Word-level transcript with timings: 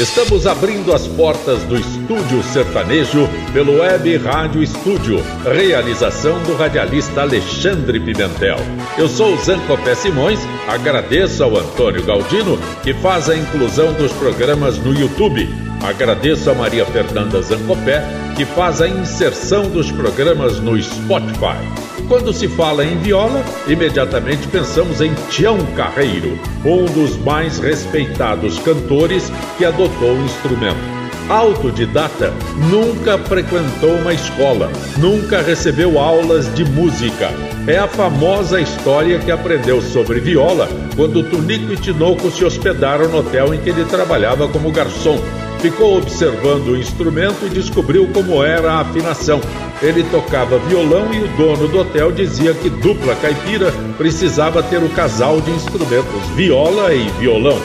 Estamos 0.00 0.46
abrindo 0.46 0.94
as 0.94 1.06
portas 1.06 1.62
do 1.64 1.76
Estúdio 1.76 2.42
Sertanejo 2.42 3.28
pelo 3.52 3.80
Web 3.80 4.16
Rádio 4.16 4.62
Estúdio, 4.62 5.22
realização 5.44 6.42
do 6.44 6.56
radialista 6.56 7.20
Alexandre 7.20 8.00
Pimentel. 8.00 8.56
Eu 8.96 9.06
sou 9.06 9.36
Zancopé 9.36 9.94
Simões, 9.94 10.40
agradeço 10.66 11.44
ao 11.44 11.54
Antônio 11.54 12.02
Galdino, 12.02 12.58
que 12.82 12.94
faz 12.94 13.28
a 13.28 13.36
inclusão 13.36 13.92
dos 13.92 14.10
programas 14.12 14.78
no 14.78 14.98
YouTube. 14.98 15.46
Agradeço 15.82 16.50
a 16.50 16.54
Maria 16.54 16.86
Fernanda 16.86 17.42
Zancopé, 17.42 18.02
que 18.38 18.46
faz 18.46 18.80
a 18.80 18.88
inserção 18.88 19.68
dos 19.68 19.92
programas 19.92 20.58
no 20.60 20.82
Spotify. 20.82 21.99
Quando 22.10 22.32
se 22.32 22.48
fala 22.48 22.84
em 22.84 22.98
viola, 22.98 23.44
imediatamente 23.68 24.48
pensamos 24.48 25.00
em 25.00 25.14
Tião 25.30 25.64
Carreiro, 25.76 26.36
um 26.64 26.84
dos 26.86 27.16
mais 27.18 27.60
respeitados 27.60 28.58
cantores 28.58 29.30
que 29.56 29.64
adotou 29.64 30.16
o 30.16 30.24
instrumento. 30.24 30.99
Autodidata, 31.28 32.32
nunca 32.70 33.16
frequentou 33.18 33.94
uma 33.96 34.12
escola, 34.12 34.70
nunca 34.98 35.40
recebeu 35.40 35.98
aulas 35.98 36.52
de 36.54 36.64
música. 36.64 37.30
É 37.66 37.78
a 37.78 37.86
famosa 37.86 38.60
história 38.60 39.18
que 39.18 39.30
aprendeu 39.30 39.80
sobre 39.80 40.18
viola 40.18 40.68
quando 40.96 41.22
Tunico 41.22 41.72
e 41.72 41.76
Tinoco 41.76 42.30
se 42.30 42.44
hospedaram 42.44 43.08
no 43.08 43.18
hotel 43.18 43.54
em 43.54 43.60
que 43.60 43.70
ele 43.70 43.84
trabalhava 43.84 44.48
como 44.48 44.72
garçom. 44.72 45.20
Ficou 45.60 45.98
observando 45.98 46.68
o 46.68 46.76
instrumento 46.76 47.46
e 47.46 47.50
descobriu 47.50 48.08
como 48.08 48.42
era 48.42 48.72
a 48.72 48.80
afinação. 48.80 49.40
Ele 49.82 50.02
tocava 50.04 50.58
violão 50.58 51.12
e 51.12 51.20
o 51.20 51.28
dono 51.36 51.68
do 51.68 51.78
hotel 51.80 52.10
dizia 52.10 52.54
que 52.54 52.68
dupla 52.68 53.14
caipira 53.16 53.70
precisava 53.96 54.62
ter 54.62 54.82
o 54.82 54.88
casal 54.88 55.40
de 55.40 55.50
instrumentos 55.50 56.26
viola 56.34 56.94
e 56.94 57.08
violão. 57.18 57.58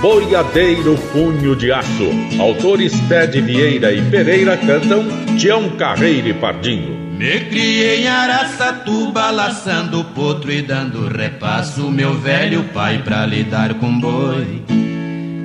Boiadeiro 0.00 0.96
Punho 1.12 1.56
de 1.56 1.72
Aço. 1.72 2.10
Autores 2.38 2.92
Ted 3.08 3.40
Vieira 3.40 3.92
e 3.92 4.02
Pereira 4.02 4.56
cantam 4.56 5.04
Tião 5.38 5.70
Carreiro 5.70 6.28
e 6.28 6.34
Pardinho. 6.34 6.96
Me 7.18 7.40
criei 7.40 8.02
em 8.02 8.08
Araçatuba, 8.08 9.30
laçando 9.30 10.04
potro 10.04 10.52
e 10.52 10.60
dando 10.60 11.08
repasso, 11.08 11.90
meu 11.90 12.12
velho 12.12 12.64
pai 12.74 12.98
pra 13.02 13.24
lidar 13.24 13.74
com 13.74 13.98
boi. 13.98 14.62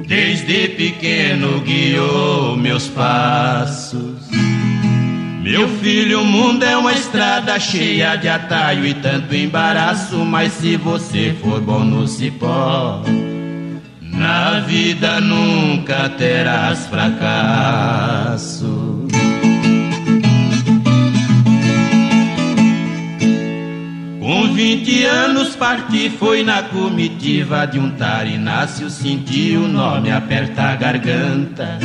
Desde 0.05 0.67
pequeno 0.67 1.61
guiou 1.61 2.57
meus 2.57 2.89
passos. 2.89 4.29
Meu 5.41 5.69
filho, 5.69 6.21
o 6.21 6.25
mundo 6.25 6.63
é 6.63 6.75
uma 6.75 6.91
estrada 6.91 7.57
cheia 7.57 8.17
de 8.17 8.27
atalho 8.27 8.85
e 8.85 8.93
tanto 8.93 9.33
embaraço, 9.33 10.17
mas 10.17 10.51
se 10.51 10.75
você 10.75 11.33
for 11.41 11.61
bom 11.61 11.85
no 11.85 12.05
cipó, 12.05 13.01
na 14.11 14.59
vida 14.59 15.19
nunca 15.19 16.09
terás 16.09 16.87
fracasso. 16.87 18.71
Com 24.19 24.53
vinte 24.53 25.03
anos 25.03 25.55
parti, 25.55 26.09
foi 26.09 26.43
na 26.43 26.63
comitiva 26.63 27.65
de 27.65 27.79
um 27.79 27.91
tarinácio, 27.91 28.89
senti 28.89 29.55
o 29.55 29.67
nome 29.67 30.11
apertar 30.11 30.73
a 30.73 30.75
garganta. 30.75 31.79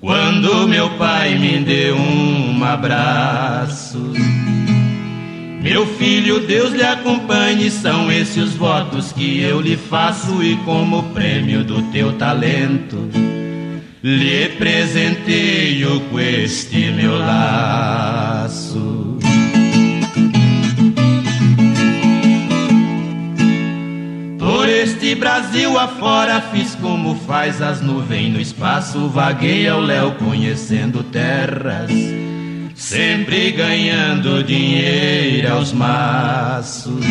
Quando 0.00 0.66
meu 0.68 0.90
pai 0.98 1.38
me 1.38 1.58
deu 1.58 1.96
um 1.96 2.64
abraço. 2.64 4.12
Meu 5.62 5.86
filho, 5.86 6.40
Deus 6.40 6.72
lhe 6.72 6.82
acompanhe, 6.82 7.70
são 7.70 8.10
esses 8.10 8.36
os 8.36 8.54
votos 8.54 9.12
que 9.12 9.40
eu 9.40 9.60
lhe 9.60 9.76
faço, 9.76 10.42
e 10.42 10.56
como 10.64 11.04
prêmio 11.14 11.64
do 11.64 11.80
teu 11.92 12.12
talento, 12.14 13.08
lhe 14.02 14.48
presenteio 14.58 16.00
com 16.10 16.20
este 16.20 16.90
meu 16.90 17.16
laço. 17.16 18.92
este 24.82 25.14
Brasil 25.14 25.78
afora 25.78 26.40
fiz 26.40 26.74
como 26.74 27.14
faz 27.14 27.62
as 27.62 27.80
nuvens 27.80 28.32
no 28.32 28.40
espaço, 28.40 29.08
vaguei 29.08 29.68
ao 29.68 29.80
léu 29.80 30.12
conhecendo 30.12 31.04
terras, 31.04 31.90
sempre 32.82 33.52
ganhando 33.52 34.42
dinheiro 34.42 35.52
aos 35.52 35.72
maços. 35.72 37.04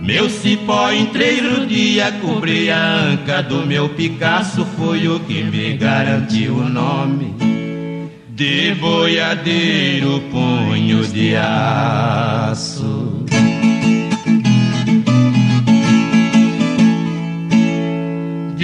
Meu 0.00 0.28
cipó 0.30 0.90
entrei 0.90 1.40
no 1.42 1.66
dia, 1.66 2.10
cobri 2.12 2.70
a 2.70 2.82
anca 2.82 3.42
do 3.42 3.66
meu 3.66 3.90
Picasso, 3.90 4.66
foi 4.76 5.06
o 5.06 5.20
que 5.20 5.44
me 5.44 5.76
garantiu 5.76 6.56
o 6.56 6.68
nome 6.68 7.34
de 8.30 8.74
boiadeiro 8.74 10.20
punho 10.30 11.04
de 11.06 11.36
aço. 11.36 13.24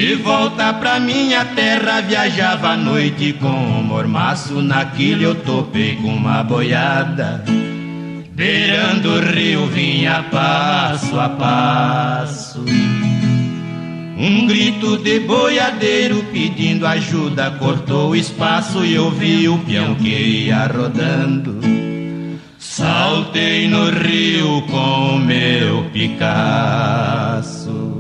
De 0.09 0.15
volta 0.15 0.73
pra 0.73 0.99
minha 0.99 1.45
terra 1.45 2.01
viajava 2.01 2.71
à 2.71 2.77
noite 2.79 3.35
com 3.35 3.47
um 3.47 3.83
mormaço. 3.83 4.63
Naquilo 4.63 5.23
eu 5.23 5.35
topei 5.35 5.97
com 5.97 6.09
uma 6.09 6.43
boiada. 6.43 7.45
Beirando 8.31 9.11
o 9.11 9.21
rio 9.21 9.67
vinha 9.67 10.25
passo 10.31 11.21
a 11.21 11.29
passo. 11.29 12.65
Um 14.17 14.47
grito 14.47 14.97
de 14.97 15.21
boiadeiro 15.21 16.25
pedindo 16.33 16.87
ajuda 16.87 17.51
Cortou 17.59 18.13
o 18.13 18.17
espaço 18.17 18.87
e 18.87 18.95
eu 18.95 19.11
vi 19.11 19.47
o 19.47 19.59
peão 19.59 19.95
que 19.95 20.09
ia 20.09 20.69
rodando. 20.69 21.61
Saltei 22.59 23.69
no 23.69 23.91
rio 23.91 24.63
com 24.71 25.19
meu 25.19 25.85
Picasso 25.93 27.98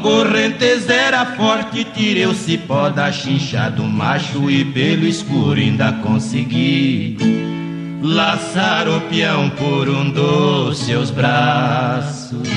correnteza 0.00 0.92
era 0.92 1.24
forte, 1.26 1.84
tirei 1.84 2.26
o 2.26 2.34
cipó 2.34 2.88
da 2.88 3.12
chincha 3.12 3.70
do 3.70 3.84
macho 3.84 4.50
e 4.50 4.64
pelo 4.64 5.06
escuro 5.06 5.60
ainda 5.60 5.92
consegui 5.92 7.16
laçar 8.02 8.88
o 8.88 9.00
peão 9.02 9.50
por 9.50 9.88
um 9.88 10.10
dos 10.10 10.78
seus 10.78 11.10
braços. 11.10 12.48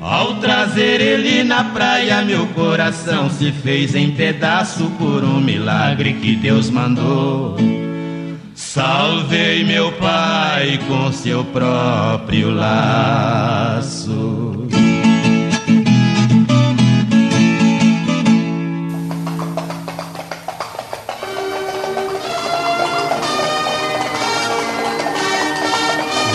Ao 0.00 0.34
trazer 0.36 1.00
ele 1.00 1.44
na 1.44 1.64
praia, 1.64 2.22
meu 2.22 2.46
coração 2.48 3.30
se 3.30 3.52
fez 3.52 3.94
em 3.94 4.10
pedaço 4.10 4.90
por 4.98 5.22
um 5.22 5.40
milagre 5.40 6.14
que 6.14 6.34
Deus 6.34 6.70
mandou. 6.70 7.56
Salvei 8.54 9.64
meu 9.64 9.92
pai 9.92 10.78
com 10.88 11.12
seu 11.12 11.44
próprio 11.44 12.50
laço. 12.50 14.20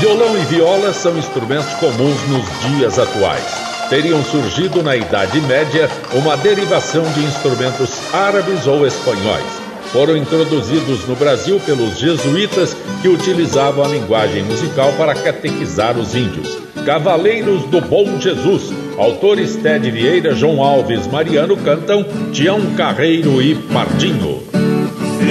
Violão 0.06 0.38
e 0.38 0.46
viola 0.46 0.94
são 0.94 1.18
instrumentos 1.18 1.74
comuns 1.80 2.22
nos 2.28 2.46
dias 2.62 3.00
atuais. 3.00 3.44
Teriam 3.90 4.24
surgido 4.24 4.84
na 4.84 4.96
Idade 4.96 5.42
Média 5.42 5.90
uma 6.14 6.38
derivação 6.38 7.02
de 7.14 7.24
instrumentos 7.24 7.90
árabes 8.14 8.68
ou 8.68 8.86
espanhóis. 8.86 9.66
foram 9.92 10.16
introduzidos 10.16 11.08
no 11.08 11.16
Brasil 11.16 11.60
pelos 11.60 11.98
jesuítas 11.98 12.78
que 13.02 13.08
utilizavam 13.08 13.84
a 13.84 13.88
linguagem 13.88 14.44
musical 14.44 14.94
para 14.94 15.16
catequizar 15.16 15.98
os 15.98 16.14
índios. 16.14 16.56
Cavaleiros 16.86 17.64
do 17.64 17.82
Bom 17.82 18.20
Jesus. 18.20 18.72
Autores 19.00 19.56
Ted 19.56 19.90
Vieira, 19.90 20.36
João 20.36 20.62
Alves, 20.62 21.08
Mariano 21.08 21.58
cantam 21.58 22.06
Tião 22.32 22.62
Carreiro 22.76 23.42
e 23.42 23.56
Pardinho. 23.56 24.55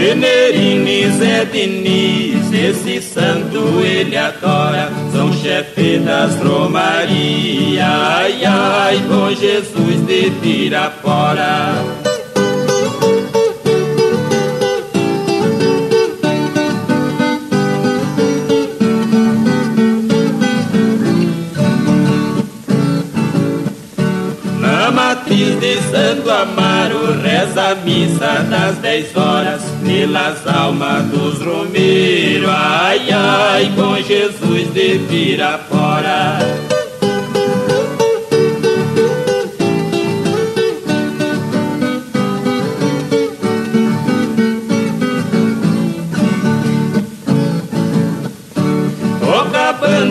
Venerine 0.05 1.11
Zé 1.13 1.47
Diniz, 1.47 2.53
esse 2.53 3.01
santo 3.01 3.81
ele 3.83 4.15
adora, 4.15 4.93
são 5.11 5.33
chefe 5.33 5.99
das 5.99 6.37
romarias, 6.43 7.83
ai 7.83 8.45
ai, 8.45 9.03
com 9.09 9.35
Jesus 9.35 10.07
de 10.07 10.31
Pirapora. 10.43 12.04
Matriz 25.35 25.59
de 25.61 25.75
Santo 25.91 26.31
Amaro 26.31 27.21
reza 27.21 27.71
a 27.71 27.75
missa 27.75 28.47
das 28.49 28.79
dez 28.79 29.15
horas 29.17 29.63
pelas 29.85 30.47
almas 30.47 31.05
dos 31.07 31.41
romeiros. 31.41 32.49
Ai, 32.49 33.11
ai, 33.11 33.73
com 33.75 33.97
Jesus 33.97 34.73
de 34.73 34.99
vira 34.99 35.59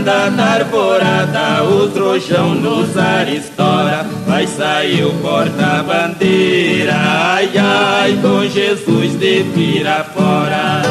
fora. 0.03 0.13
banda 0.13 0.29
da 0.29 0.43
arvorada, 0.43 1.63
o 1.63 1.87
trojão 1.89 2.53
nos 2.55 2.97
aristora, 2.97 4.05
vai 4.27 4.45
sair 4.45 5.05
o 5.05 5.13
porta-bandeira, 5.13 6.93
ai 6.93 7.49
ai, 7.57 8.19
com 8.21 8.45
Jesus 8.47 9.17
de 9.17 9.43
vira 9.43 10.03
fora. 10.03 10.81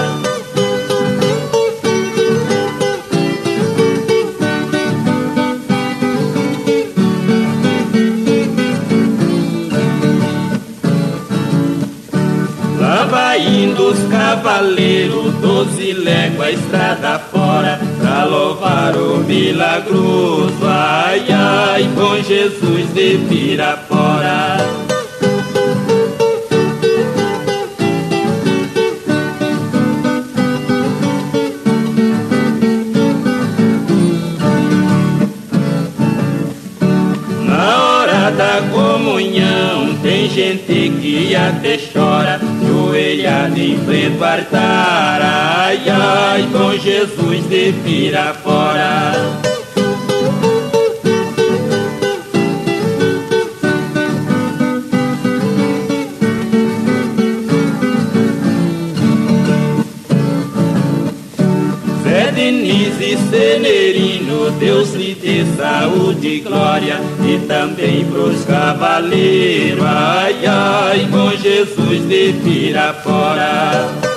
Indo 13.35 13.91
os 13.91 13.99
cavaleiros, 14.11 15.33
doze 15.41 15.93
léguas 15.93 16.55
estrada 16.55 17.19
fora, 17.19 17.81
pra 18.13 18.25
louvar 18.25 18.95
o 18.95 19.25
milagroso, 19.25 20.55
ai 20.63 21.25
ai, 21.33 21.89
com 21.95 22.23
Jesus 22.23 22.93
de 22.93 23.17
Pirapora. 23.27 24.59
Na 37.47 37.83
hora 37.83 38.31
da 38.33 38.63
comunhão 38.71 39.97
tem 40.03 40.29
gente 40.29 40.93
que 41.01 41.35
até 41.35 41.79
chora 41.79 42.39
ajoelhado 42.93 43.59
em 43.59 43.79
frente 43.85 44.23
ao 44.23 44.31
altar, 44.31 45.21
ai, 45.23 45.83
ai, 45.89 46.49
com 46.53 46.77
Jesus 46.79 47.49
de 47.49 47.73
vira 47.73 48.35
fora. 48.35 49.13
Zé 62.05 62.31
Diniz 62.33 63.01
e 63.01 63.17
Deus 64.51 64.93
lhe 64.95 65.15
dê 65.15 65.45
saúde 65.57 66.27
e 66.27 66.41
glória, 66.41 67.01
e 67.25 67.39
também 67.47 68.05
pros 68.05 68.45
cavaleiros, 68.45 69.85
ai, 69.85 70.47
ai, 70.47 71.09
com 71.11 71.31
Jesus 71.37 72.09
de 72.09 72.33
Pirapora. 72.43 74.12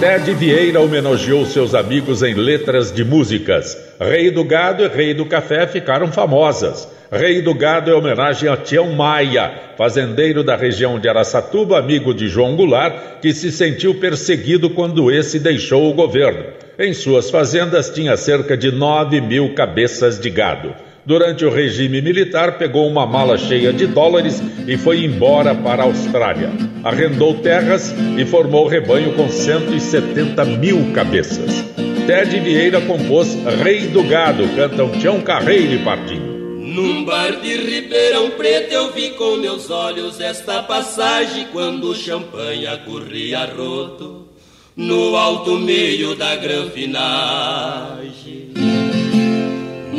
Ted 0.00 0.32
Vieira 0.34 0.80
homenageou 0.80 1.44
seus 1.44 1.74
amigos 1.74 2.22
em 2.22 2.32
letras 2.32 2.92
de 2.92 3.02
músicas. 3.04 3.76
Rei 4.00 4.30
do 4.30 4.44
Gado 4.44 4.84
e 4.84 4.86
Rei 4.86 5.12
do 5.12 5.26
Café 5.26 5.66
ficaram 5.66 6.12
famosas. 6.12 6.88
Rei 7.10 7.42
do 7.42 7.52
Gado 7.52 7.90
é 7.90 7.94
homenagem 7.94 8.48
a 8.48 8.56
Tião 8.56 8.92
Maia, 8.92 9.52
fazendeiro 9.76 10.44
da 10.44 10.54
região 10.54 11.00
de 11.00 11.08
Araçatuba, 11.08 11.80
amigo 11.80 12.14
de 12.14 12.28
João 12.28 12.54
Goulart, 12.54 13.20
que 13.20 13.32
se 13.32 13.50
sentiu 13.50 13.96
perseguido 13.96 14.70
quando 14.70 15.10
esse 15.10 15.40
deixou 15.40 15.90
o 15.90 15.94
governo. 15.94 16.44
Em 16.78 16.94
suas 16.94 17.28
fazendas 17.28 17.90
tinha 17.90 18.16
cerca 18.16 18.56
de 18.56 18.70
9 18.70 19.20
mil 19.20 19.52
cabeças 19.52 20.20
de 20.20 20.30
gado. 20.30 20.76
Durante 21.08 21.42
o 21.42 21.50
regime 21.50 22.02
militar, 22.02 22.58
pegou 22.58 22.86
uma 22.86 23.06
mala 23.06 23.38
cheia 23.38 23.72
de 23.72 23.86
dólares 23.86 24.42
e 24.66 24.76
foi 24.76 25.06
embora 25.06 25.54
para 25.54 25.82
a 25.82 25.86
Austrália. 25.86 26.50
Arrendou 26.84 27.38
terras 27.38 27.94
e 28.18 28.26
formou 28.26 28.68
rebanho 28.68 29.14
com 29.14 29.26
170 29.26 30.44
mil 30.44 30.92
cabeças. 30.92 31.64
Ted 32.06 32.38
Vieira 32.40 32.82
compôs 32.82 33.34
Rei 33.62 33.86
do 33.86 34.02
Gado, 34.02 34.46
cantam 34.54 34.90
Tião 35.00 35.22
Carreiro 35.22 35.76
e 35.76 35.78
Pardinho. 35.78 36.58
Num 36.58 37.06
bar 37.06 37.40
de 37.40 37.56
Ribeirão 37.56 38.32
Preto 38.32 38.74
eu 38.74 38.92
vi 38.92 39.12
com 39.12 39.38
meus 39.38 39.70
olhos 39.70 40.20
esta 40.20 40.62
passagem 40.62 41.46
quando 41.50 41.84
o 41.84 41.94
champanhe 41.94 42.66
corria 42.84 43.46
roto 43.46 44.28
no 44.76 45.16
alto 45.16 45.58
meio 45.58 46.14
da 46.14 46.36
granfinagem. 46.36 48.47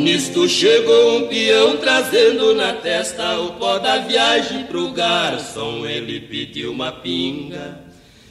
Nisto 0.00 0.48
chegou 0.48 1.18
um 1.18 1.28
peão 1.28 1.76
trazendo 1.76 2.54
na 2.54 2.72
testa 2.72 3.38
o 3.38 3.52
pó 3.52 3.78
da 3.78 3.98
viagem 3.98 4.64
pro 4.64 4.92
garçom. 4.92 5.84
Ele 5.84 6.20
pediu 6.20 6.72
uma 6.72 6.90
pinga 6.90 7.78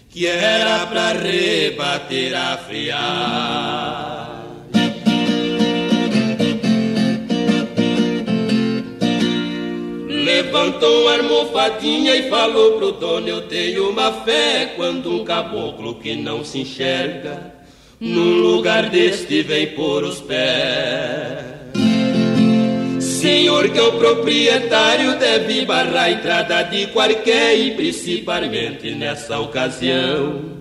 que 0.10 0.26
era 0.26 0.88
pra 0.88 1.12
rebater 1.12 2.36
a 2.36 2.58
friagem. 2.58 4.40
Levantou 10.26 11.02
uma 11.04 11.18
almofadinha 11.18 12.16
e 12.16 12.30
falou 12.32 12.80
pro 12.80 12.94
dono: 12.94 13.28
Eu 13.28 13.48
tenho 13.48 13.92
uma 13.92 14.12
fé 14.24 14.74
quando 14.76 15.12
um 15.12 15.24
caboclo 15.24 16.00
que 16.00 16.16
não 16.16 16.44
se 16.44 16.62
enxerga 16.62 17.54
num 18.00 18.40
lugar 18.40 18.90
deste 18.90 19.44
vem 19.44 19.68
por 19.76 20.04
os 20.04 20.20
pés. 20.20 21.59
Senhor 23.30 23.70
que 23.70 23.78
é 23.78 23.84
o 23.84 23.92
proprietário 23.92 25.20
deve 25.20 25.64
barrar 25.64 26.06
a 26.06 26.12
entrada 26.12 26.64
de 26.64 26.88
qualquer 26.88 27.56
e 27.60 27.76
principalmente 27.76 28.96
nessa 28.96 29.38
ocasião 29.38 30.58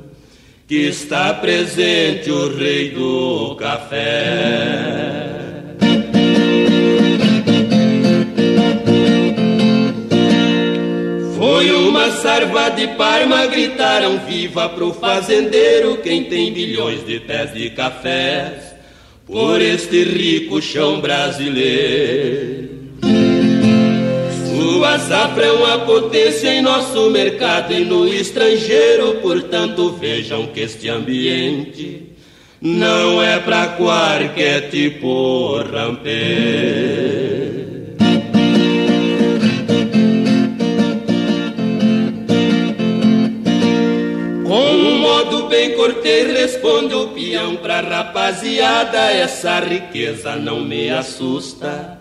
que 0.66 0.88
está 0.88 1.32
presente 1.32 2.30
o 2.30 2.54
rei 2.54 2.90
do 2.90 3.56
café. 3.56 5.30
Foi 11.38 11.70
uma 11.72 12.10
sarva 12.10 12.68
de 12.68 12.86
parma, 12.88 13.46
gritaram 13.46 14.18
viva 14.26 14.68
pro 14.68 14.92
fazendeiro, 14.92 15.96
quem 16.02 16.24
tem 16.24 16.52
bilhões 16.52 17.06
de 17.06 17.18
pés 17.18 17.54
de 17.54 17.70
cafés, 17.70 18.67
por 19.28 19.60
este 19.60 20.02
rico 20.04 20.60
chão 20.60 21.00
brasileiro. 21.00 22.68
Sua 24.56 24.98
safra 24.98 25.44
é 25.44 25.52
uma 25.52 25.80
potência 25.80 26.54
em 26.54 26.62
nosso 26.62 27.10
mercado 27.10 27.74
e 27.74 27.84
no 27.84 28.08
estrangeiro, 28.08 29.16
portanto 29.16 29.90
vejam 29.90 30.46
que 30.46 30.60
este 30.60 30.88
ambiente 30.88 32.04
não 32.60 33.22
é 33.22 33.38
pra 33.38 33.68
qualquer 33.68 34.70
tipo 34.70 35.58
rampeiro. 35.62 37.27
Bem 45.48 45.74
cortês 45.74 46.32
responde 46.32 46.94
o 46.94 47.08
peão 47.08 47.56
pra 47.56 47.80
rapaziada, 47.80 49.10
essa 49.10 49.58
riqueza 49.60 50.36
não 50.36 50.60
me 50.60 50.90
assusta. 50.90 51.98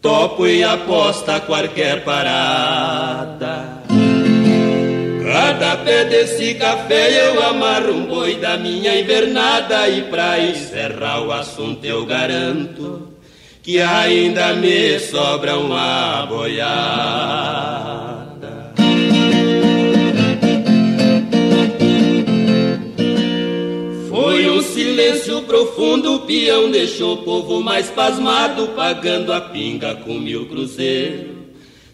Topo 0.00 0.46
e 0.46 0.64
aposta 0.64 1.40
qualquer 1.40 2.04
parada. 2.04 3.82
Cada 5.22 5.76
pé 5.78 6.04
desse 6.04 6.54
café 6.54 7.28
eu 7.28 7.42
amarro 7.42 7.92
um 7.92 8.06
boi 8.06 8.36
da 8.36 8.56
minha 8.56 8.98
invernada 8.98 9.88
e 9.88 10.02
pra 10.02 10.38
encerrar 10.38 11.22
o 11.22 11.32
assunto 11.32 11.84
eu 11.84 12.06
garanto 12.06 13.08
que 13.62 13.80
ainda 13.80 14.54
me 14.54 14.98
sobra 15.00 15.58
uma 15.58 16.24
boiada. 16.26 18.15
Profundo, 25.56 26.16
o 26.16 26.20
peão 26.20 26.70
deixou 26.70 27.14
o 27.14 27.22
povo 27.22 27.62
mais 27.62 27.88
pasmado, 27.88 28.68
pagando 28.76 29.32
a 29.32 29.40
pinga 29.40 29.94
com 29.94 30.12
mil 30.18 30.44
cruzeiros. 30.46 31.34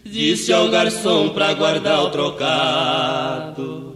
Disse 0.03 0.51
ao 0.51 0.67
garçom 0.67 1.29
pra 1.29 1.53
guardar 1.53 2.03
o 2.03 2.09
trocado. 2.09 3.95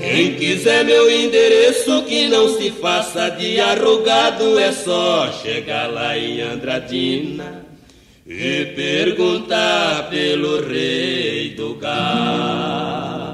Quem 0.00 0.34
quiser 0.36 0.82
meu 0.82 1.10
endereço, 1.10 2.02
que 2.04 2.26
não 2.28 2.48
se 2.56 2.70
faça 2.70 3.28
de 3.28 3.60
arrogado, 3.60 4.58
é 4.58 4.72
só 4.72 5.30
chegar 5.42 5.92
lá 5.92 6.16
em 6.16 6.40
Andradina 6.40 7.66
e 8.26 8.64
perguntar 8.74 10.08
pelo 10.08 10.66
rei 10.66 11.50
do 11.50 11.74
gado. 11.74 13.31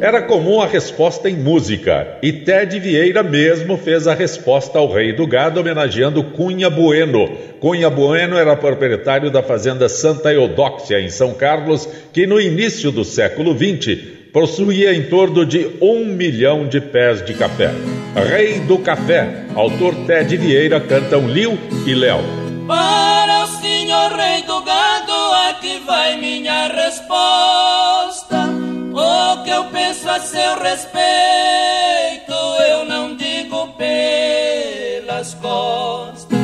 Era 0.00 0.22
comum 0.22 0.62
a 0.62 0.66
resposta 0.66 1.28
em 1.28 1.36
música, 1.36 2.16
e 2.22 2.32
Ted 2.32 2.80
Vieira 2.80 3.22
mesmo 3.22 3.76
fez 3.76 4.06
a 4.06 4.14
resposta 4.14 4.78
ao 4.78 4.90
rei 4.90 5.12
do 5.12 5.26
gado 5.26 5.60
homenageando 5.60 6.24
Cunha 6.24 6.70
Bueno, 6.70 7.28
Cunha 7.60 7.90
Bueno 7.90 8.38
era 8.38 8.56
proprietário 8.56 9.30
da 9.30 9.42
fazenda 9.42 9.90
Santa 9.90 10.32
Eudóxia, 10.32 10.98
em 10.98 11.10
São 11.10 11.34
Carlos, 11.34 11.86
que 12.14 12.26
no 12.26 12.40
início 12.40 12.90
do 12.90 13.04
século 13.04 13.54
XX 13.54 13.98
possuía 14.32 14.94
em 14.94 15.02
torno 15.02 15.44
de 15.44 15.68
um 15.82 16.06
milhão 16.06 16.66
de 16.66 16.80
pés 16.80 17.22
de 17.22 17.34
café. 17.34 17.70
Rei 18.14 18.60
do 18.60 18.78
Café, 18.78 19.44
autor 19.54 19.94
Ted 20.06 20.34
Vieira, 20.34 20.80
cantam 20.80 21.28
Liu 21.28 21.58
e 21.86 21.94
Léo. 21.94 22.22
Para 22.66 23.44
o 23.44 23.48
senhor 23.60 24.12
rei 24.12 24.42
do 24.44 24.62
gado, 24.62 25.12
aqui 25.50 25.82
vai 25.86 26.18
minha 26.18 26.68
resposta. 26.68 28.69
O 29.20 29.44
que 29.44 29.50
eu 29.50 29.64
penso 29.66 30.08
a 30.08 30.18
seu 30.18 30.58
respeito, 30.58 32.32
eu 32.70 32.86
não 32.86 33.14
digo 33.16 33.68
pelas 33.74 35.34
costas. 35.34 36.38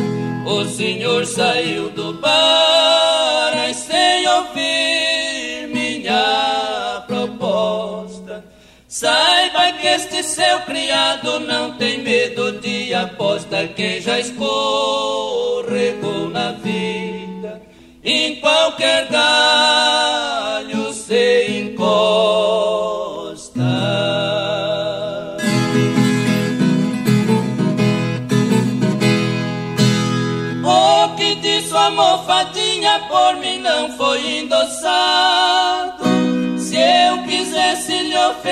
O 0.44 0.62
senhor 0.66 1.24
saiu 1.24 1.88
do 1.90 2.12
bar 2.20 3.72
sem 3.72 4.28
ouvir 4.28 5.68
minha 5.72 7.02
proposta. 7.06 8.44
Saiba 8.86 9.72
que 9.72 9.86
este 9.86 10.22
seu 10.22 10.60
criado 10.60 11.40
não 11.40 11.78
tem 11.78 12.02
medo 12.02 12.60
de 12.60 12.92
aposta. 12.92 13.66
Quem 13.68 14.02
já 14.02 14.20
escorregou 14.20 16.28
na 16.28 16.52
vida, 16.52 17.62
em 18.04 18.36
qualquer 18.36 19.08
galho 19.08 19.95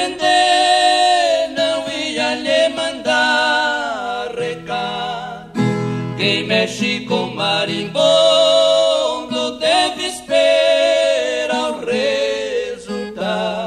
lhe 0.04 0.14
ofender, 0.14 1.49
não 1.56 1.88
ia 1.88 2.34
lhe 2.34 2.68
mandar 2.70 4.28
recado. 4.37 5.61
Quem 6.16 6.44
mexe 6.44 7.00
com 7.00 7.26
marimbondo 7.34 7.99
deve 9.58 10.06
esperar 10.06 11.70
o 11.70 11.84
resultado. 12.76 13.58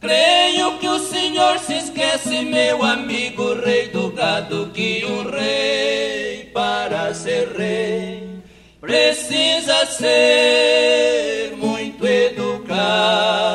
Creio 0.00 0.78
que 0.78 0.88
o 0.88 0.98
senhor 0.98 1.58
se 1.60 1.74
esquece, 1.78 2.44
meu 2.44 2.82
amigo 2.82 3.54
rei 3.54 3.88
do 3.88 4.10
gado, 4.10 4.70
que 4.72 5.04
um 5.04 5.30
rei 5.30 6.50
para 6.52 7.14
ser 7.14 7.48
rei 7.56 8.28
precisa 8.80 9.86
ser 9.86 11.56
muito 11.56 12.06
educado. 12.06 13.47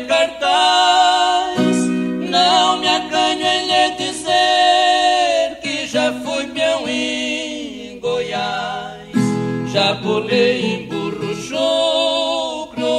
Cartaz. 0.00 1.76
Não 2.30 2.78
me 2.78 2.88
acanho 2.88 3.46
em 3.46 3.66
lhe 3.66 3.90
dizer 3.96 5.60
que 5.62 5.86
já 5.86 6.12
fui 6.12 6.46
peão 6.48 6.88
em 6.88 7.98
Goiás, 8.00 9.08
já 9.72 9.94
pulei 9.96 10.62
em 10.62 10.86
burro 10.86 11.34
show 11.36 12.24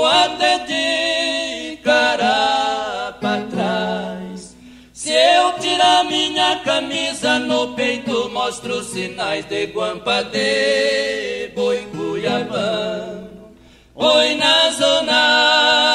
até 0.05 0.59
de 0.59 1.77
cara 1.77 3.13
pra 3.19 3.41
trás. 3.49 4.55
Se 4.93 5.11
eu 5.11 5.53
tirar 5.59 6.03
minha 6.05 6.59
camisa 6.59 7.39
no 7.39 7.73
peito, 7.75 8.29
mostro 8.29 8.83
sinais 8.83 9.45
de 9.45 9.67
guampa 9.67 10.23
de 10.23 11.51
boi 11.55 11.87
cuiabano. 11.95 13.53
Oi 13.95 14.35
na 14.35 14.71
zona 14.71 15.94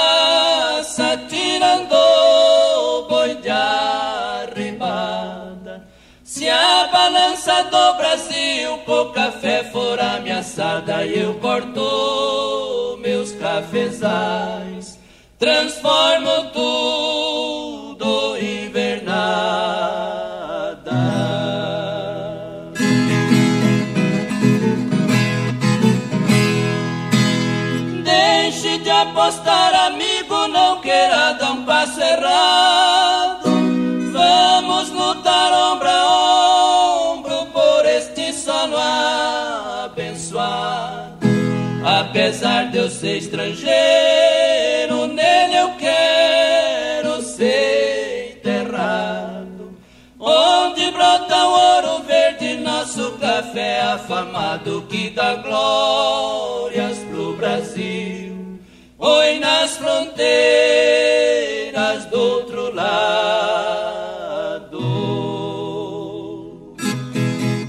a 7.31 7.35
balança 7.35 7.63
do 7.63 7.93
Brasil 7.93 8.77
por 8.79 9.13
café 9.13 9.63
for 9.71 9.97
ameaçada, 9.99 11.05
eu 11.05 11.33
corto 11.35 12.99
meus 13.01 13.31
cafezais 13.31 14.99
transformo 15.39 16.51
tudo 16.53 18.37
em 18.37 18.65
invernada. 18.65 19.71
Deixe 28.03 28.77
de 28.79 28.89
apostar, 28.89 29.60
afamado 53.93 54.85
que 54.89 55.09
dá 55.09 55.35
glórias 55.35 56.97
pro 57.09 57.33
Brasil. 57.35 58.59
Oi 58.97 59.39
nas 59.39 59.75
fronteiras 59.77 60.15
do 62.05 62.19
outro 62.19 62.73
lado. 62.73 63.81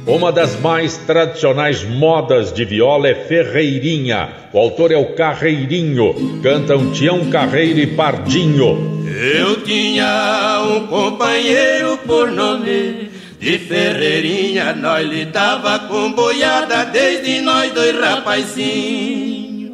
Uma 0.06 0.30
das 0.30 0.60
mais 0.60 0.96
tradicionais 0.98 1.82
modas 1.84 2.52
de 2.52 2.64
viola 2.64 3.08
é 3.08 3.14
Ferreirinha. 3.14 4.28
O 4.52 4.58
autor 4.58 4.92
é 4.92 4.96
o 4.96 5.14
Carreirinho. 5.14 6.40
Cantam 6.42 6.92
Tião 6.92 7.30
Carreiro 7.30 7.80
e 7.80 7.86
Pardinho. 7.86 9.02
Eu 9.08 9.62
tinha 9.62 10.62
um 10.62 10.86
companheiro 10.86 11.98
por 12.06 12.30
nome 12.30 13.11
de 13.42 13.58
Ferreirinha, 13.58 14.72
nós 14.72 15.04
lidava 15.04 15.76
com 15.80 16.12
boiada 16.12 16.84
desde 16.84 17.40
nós 17.40 17.72
dois 17.72 17.98
rapazinhos. 17.98 19.72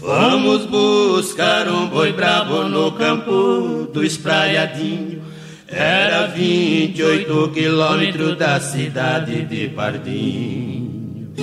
Vamos 0.00 0.64
buscar 0.66 1.66
um 1.66 1.88
boi 1.88 2.12
bravo 2.12 2.62
no 2.68 2.92
campo 2.92 3.88
do 3.92 4.04
espraiadinho. 4.04 5.20
Era 5.66 6.28
28 6.28 7.50
quilômetros 7.52 8.38
da 8.38 8.60
cidade 8.60 9.42
de 9.42 9.68
Pardinho. 9.70 11.34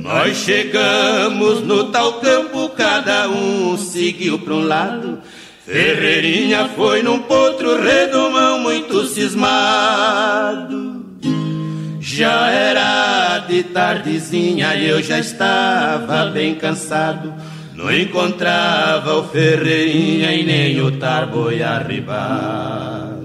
Nós 0.00 0.36
chegamos 0.36 1.62
no 1.62 1.90
tal 1.90 2.20
campo, 2.20 2.68
cada 2.68 3.28
um 3.28 3.76
seguiu 3.76 4.38
para 4.38 4.54
um 4.54 4.64
lado. 4.64 5.18
Ferreirinha 5.72 6.68
foi 6.76 7.02
num 7.02 7.20
potro 7.20 7.82
redomão 7.82 8.58
muito 8.58 9.06
cismado. 9.06 11.02
Já 11.98 12.50
era 12.50 13.38
de 13.38 13.62
tardezinha 13.62 14.74
e 14.74 14.86
eu 14.86 15.02
já 15.02 15.18
estava 15.18 16.26
bem 16.26 16.56
cansado. 16.56 17.32
Não 17.74 17.90
encontrava 17.90 19.14
o 19.14 19.24
Ferreirinha 19.28 20.34
e 20.34 20.44
nem 20.44 20.78
o 20.82 20.90
Tarboi 20.98 21.62
arribado. 21.62 23.22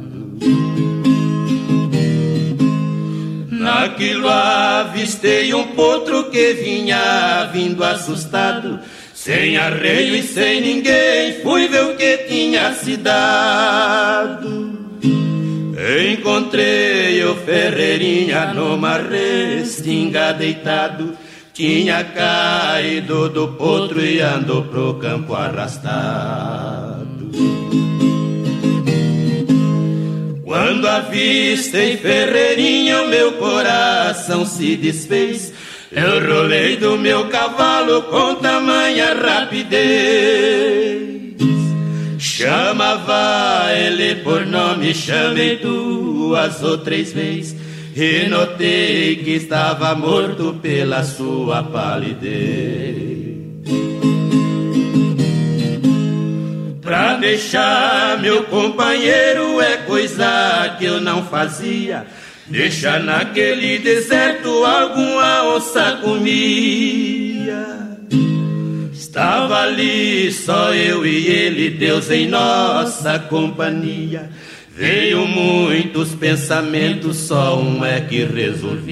Naquilo 3.51 4.30
avistei 4.30 5.54
um 5.54 5.68
potro 5.75 6.32
que 6.32 6.54
vinha 6.54 7.50
vindo 7.51 7.84
assustado. 7.84 8.80
Sem 9.27 9.57
arreio 9.57 10.15
e 10.15 10.24
sem 10.24 10.62
ninguém, 10.62 11.41
fui 11.43 11.67
ver 11.67 11.84
o 11.84 11.98
que 11.98 12.17
tinha 12.29 12.74
se 12.74 12.96
dado. 12.96 14.72
Encontrei 16.13 17.22
o 17.25 17.36
Ferreirinha 17.36 18.53
numa 18.53 18.98
restinga 18.98 20.31
deitado. 20.31 21.17
Tinha 21.53 22.05
caído 22.05 23.27
do 23.27 23.50
potro 23.50 24.00
e 24.00 24.22
andou 24.22 24.63
pro 24.63 24.93
campo 24.93 25.36
arrastado. 25.36 27.29
Quando 30.46 30.88
avistei 30.88 31.98
Ferreirinha, 31.98 33.01
o 33.01 33.10
meu 33.10 33.34
coração 33.34 34.46
se 34.46 34.77
desfez. 34.77 35.57
Eu 35.91 36.20
rolei 36.27 36.75
do 36.75 36.98
meu 36.98 37.29
cavalo 37.29 38.01
com 38.03 38.36
tamanha 38.36 39.13
rapidez. 39.13 40.98
Chamava 42.20 43.67
ele 43.74 44.15
por 44.15 44.46
nome, 44.46 44.94
chamei 44.94 45.58
duas 45.58 46.62
ou 46.62 46.77
três 46.79 47.13
vezes. 47.13 47.56
E 47.96 48.27
notei 48.27 49.15
que 49.15 49.32
estava 49.32 49.96
morto 49.96 50.60
pela 50.62 51.03
sua 51.03 51.63
palidez. 51.63 53.38
Pra 56.82 57.15
deixar 57.15 58.20
meu 58.22 58.44
companheiro 58.44 59.60
é 59.62 59.77
coisa 59.77 60.75
que 60.77 60.86
eu 60.86 61.01
não 61.01 61.25
fazia. 61.25 62.06
Deixa 62.50 62.98
naquele 63.00 63.77
deserto 63.80 64.63
alguma 64.63 65.56
onça 65.56 66.00
comia. 66.01 67.68
Estava 68.94 69.63
ali 69.63 70.32
só 70.32 70.74
eu 70.74 71.06
e 71.06 71.27
ele, 71.27 71.72
Deus 71.72 72.10
em 72.10 72.27
nossa 72.27 73.20
companhia. 73.20 74.30
Veio 74.74 75.27
muitos 75.27 76.13
pensamentos, 76.13 77.18
só 77.18 77.60
um 77.60 77.84
é 77.84 78.00
que 78.00 78.24
resolvia. 78.24 78.88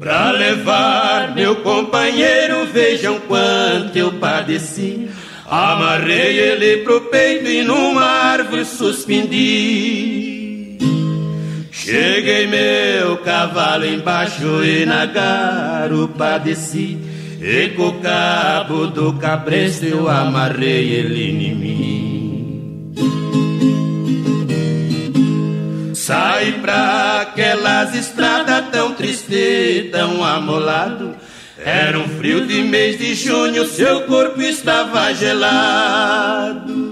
Pra 0.00 0.32
levar 0.32 1.34
meu 1.34 1.56
companheiro, 1.56 2.66
vejam 2.72 3.20
quanto 3.20 3.96
eu 3.96 4.14
padeci. 4.14 5.08
Amarrei 5.50 6.38
ele 6.38 6.84
pro 6.84 7.00
peito 7.00 7.48
e 7.50 7.64
numa 7.64 8.04
árvore 8.04 8.64
suspendi. 8.64 10.28
Cheguei 11.72 12.46
meu 12.46 13.16
cavalo 13.16 13.84
embaixo 13.84 14.62
e 14.62 14.86
na 14.86 15.06
garupa 15.06 16.38
desci. 16.38 16.96
E 17.40 17.70
com 17.70 17.88
o 17.88 18.00
cabo 18.00 18.86
do 18.86 19.14
cabresto 19.14 19.86
eu 19.86 20.08
amarrei 20.08 20.88
ele 20.92 21.30
em 21.30 21.54
mim. 21.56 22.92
Sai 25.96 26.60
pra 26.60 27.22
aquelas 27.22 27.92
estradas 27.96 28.66
tão 28.70 28.94
triste, 28.94 29.88
tão 29.90 30.22
amolado 30.22 31.16
era 31.64 31.98
um 31.98 32.08
frio 32.08 32.46
de 32.46 32.62
mês 32.62 32.98
de 32.98 33.14
junho, 33.14 33.66
seu 33.66 34.02
corpo 34.02 34.40
estava 34.40 35.12
gelado. 35.12 36.90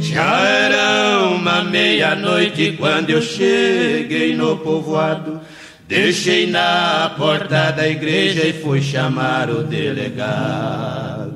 Já 0.00 0.40
era 0.40 1.22
uma 1.28 1.64
meia-noite 1.64 2.76
quando 2.78 3.10
eu 3.10 3.22
cheguei 3.22 4.36
no 4.36 4.58
povoado. 4.58 5.40
Deixei 5.88 6.46
na 6.46 7.14
porta 7.16 7.70
da 7.70 7.88
igreja 7.88 8.46
e 8.46 8.52
fui 8.52 8.82
chamar 8.82 9.48
o 9.50 9.62
delegado. 9.62 11.32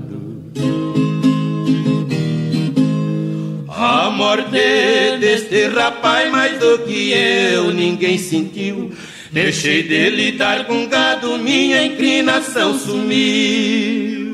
A 3.68 4.10
morte 4.10 5.18
deste 5.20 5.68
rapaz, 5.68 6.30
mais 6.30 6.58
do 6.58 6.78
que 6.78 7.12
eu, 7.12 7.72
ninguém 7.72 8.16
sentiu. 8.16 8.90
Deixei 9.30 9.82
de 9.82 10.10
lidar 10.10 10.66
com 10.66 10.86
gado, 10.86 11.36
minha 11.38 11.84
inclinação 11.84 12.78
sumiu. 12.78 14.26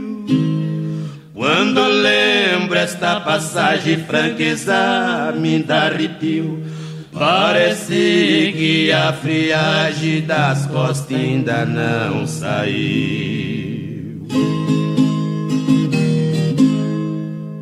Quando 1.35 1.83
lembro 1.85 2.79
esta 2.79 3.19
passagem, 3.21 3.97
franqueza 4.05 5.35
me 5.37 5.59
dá 5.59 5.87
arrepio. 5.87 6.63
Parece 7.13 8.55
que 8.57 8.93
a 8.93 9.13
friagem 9.13 10.23
das 10.23 10.67
costas 10.67 11.17
ainda 11.17 11.65
não 11.65 12.27
saiu. 12.27 13.73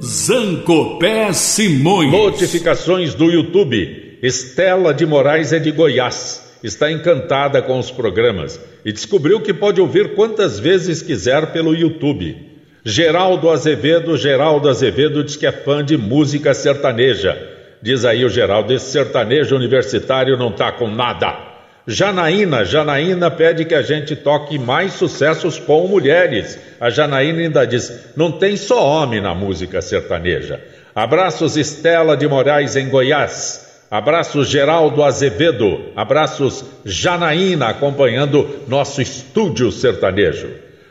Zancopé 0.03 1.33
Simões. 1.33 2.13
Notificações 2.13 3.15
do 3.15 3.31
YouTube. 3.31 4.19
Estela 4.23 4.93
de 4.93 5.07
Moraes 5.07 5.53
é 5.53 5.59
de 5.59 5.71
Goiás 5.71 6.50
está 6.63 6.91
encantada 6.91 7.63
com 7.63 7.79
os 7.79 7.91
programas 7.91 8.61
e 8.85 8.93
descobriu 8.93 9.41
que 9.41 9.53
pode 9.53 9.81
ouvir 9.81 10.15
quantas 10.15 10.59
vezes 10.59 11.03
quiser 11.03 11.53
pelo 11.53 11.75
YouTube. 11.75 12.37
Geraldo 12.85 13.51
Azevedo, 13.51 14.17
Geraldo 14.17 14.69
Azevedo 14.69 15.23
diz 15.23 15.37
que 15.37 15.47
é 15.47 15.53
fã 15.53 15.85
de 15.85 15.97
música 15.97 16.55
sertaneja. 16.55 17.37
Diz 17.83 18.05
aí 18.05 18.25
o 18.25 18.29
Geraldo, 18.29 18.73
esse 18.73 18.91
sertanejo 18.91 19.55
universitário 19.55 20.37
não 20.37 20.53
tá 20.53 20.73
com 20.73 20.89
nada. 20.89 21.51
Janaína, 21.87 22.65
Janaína 22.65 23.31
pede 23.31 23.65
que 23.65 23.75
a 23.75 23.83
gente 23.83 24.15
toque 24.15 24.59
mais 24.59 24.93
sucessos 24.93 25.59
com 25.59 25.87
mulheres. 25.89 26.59
A 26.79 26.91
Janaína 26.91 27.41
ainda 27.41 27.67
diz: 27.67 28.13
não 28.17 28.33
tem 28.33 28.57
só 28.57 28.87
homem 28.87 29.21
na 29.21 29.35
música 29.35 29.81
sertaneja. 29.81 30.61
Abraços, 30.95 31.57
Estela 31.57 32.17
de 32.17 32.29
Moraes, 32.29 32.77
em 32.77 32.89
Goiás. 32.89 33.70
Abraços 33.91 34.49
Geraldo 34.49 35.03
Azevedo, 35.03 35.81
abraços 35.97 36.65
Janaína 36.85 37.67
acompanhando 37.71 38.49
nosso 38.69 39.03
estúdio 39.03 39.73
sertanejo. 39.73 40.49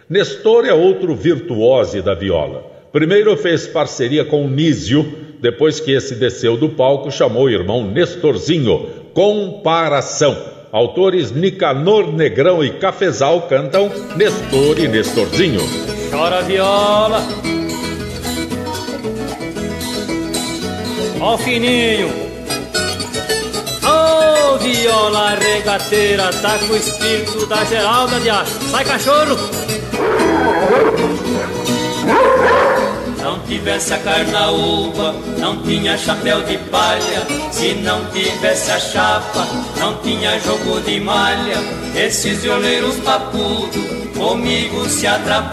Nestor 0.10 0.66
é 0.66 0.74
outro 0.74 1.16
virtuose 1.16 2.02
da 2.02 2.14
viola. 2.14 2.62
Primeiro 2.92 3.38
fez 3.38 3.66
parceria 3.68 4.26
com 4.26 4.46
o 4.46 4.50
Nísio, 4.50 5.10
depois 5.40 5.80
que 5.80 5.94
esse 5.94 6.16
desceu 6.16 6.58
do 6.58 6.68
palco, 6.68 7.10
chamou 7.10 7.46
o 7.46 7.50
irmão 7.50 7.90
Nestorzinho. 7.90 8.90
Comparação. 9.14 10.38
Autores 10.70 11.32
Nicanor 11.32 12.12
Negrão 12.12 12.62
e 12.62 12.72
Cafezal 12.72 13.44
cantam 13.44 13.90
Nestor 14.18 14.78
e 14.78 14.90
Nestorzinho. 14.90 15.62
Chora 16.12 16.42
viola. 16.42 17.22
Ó 21.22 21.38
fininho 21.38 22.29
viola 24.72 25.36
regateira 25.36 26.32
tá 26.42 26.58
com 26.60 26.74
o 26.74 26.78
espírito 26.78 27.46
da 27.48 27.64
Geralda 27.66 28.20
de 28.20 28.30
Aço. 28.30 28.60
Sai, 28.70 28.86
cachorro! 28.86 29.36
Não 33.22 33.40
tivesse 33.40 33.94
a 33.94 33.98
carnaúba, 33.98 35.16
não 35.38 35.62
tinha 35.64 35.98
chapéu 35.98 36.42
de 36.44 36.58
palha. 36.70 37.26
Se 37.52 37.74
não 37.76 38.06
tivesse 38.12 38.72
a 38.72 38.80
chapa, 38.80 39.48
não 39.80 39.98
tinha 39.98 40.40
jogo 40.40 40.80
de 40.82 41.00
malha. 41.00 41.58
Esses 41.96 42.44
violeiros 42.44 42.98
papudos 42.98 43.84
comigo 44.16 44.88
se 44.88 45.08
atrapalha. 45.08 45.50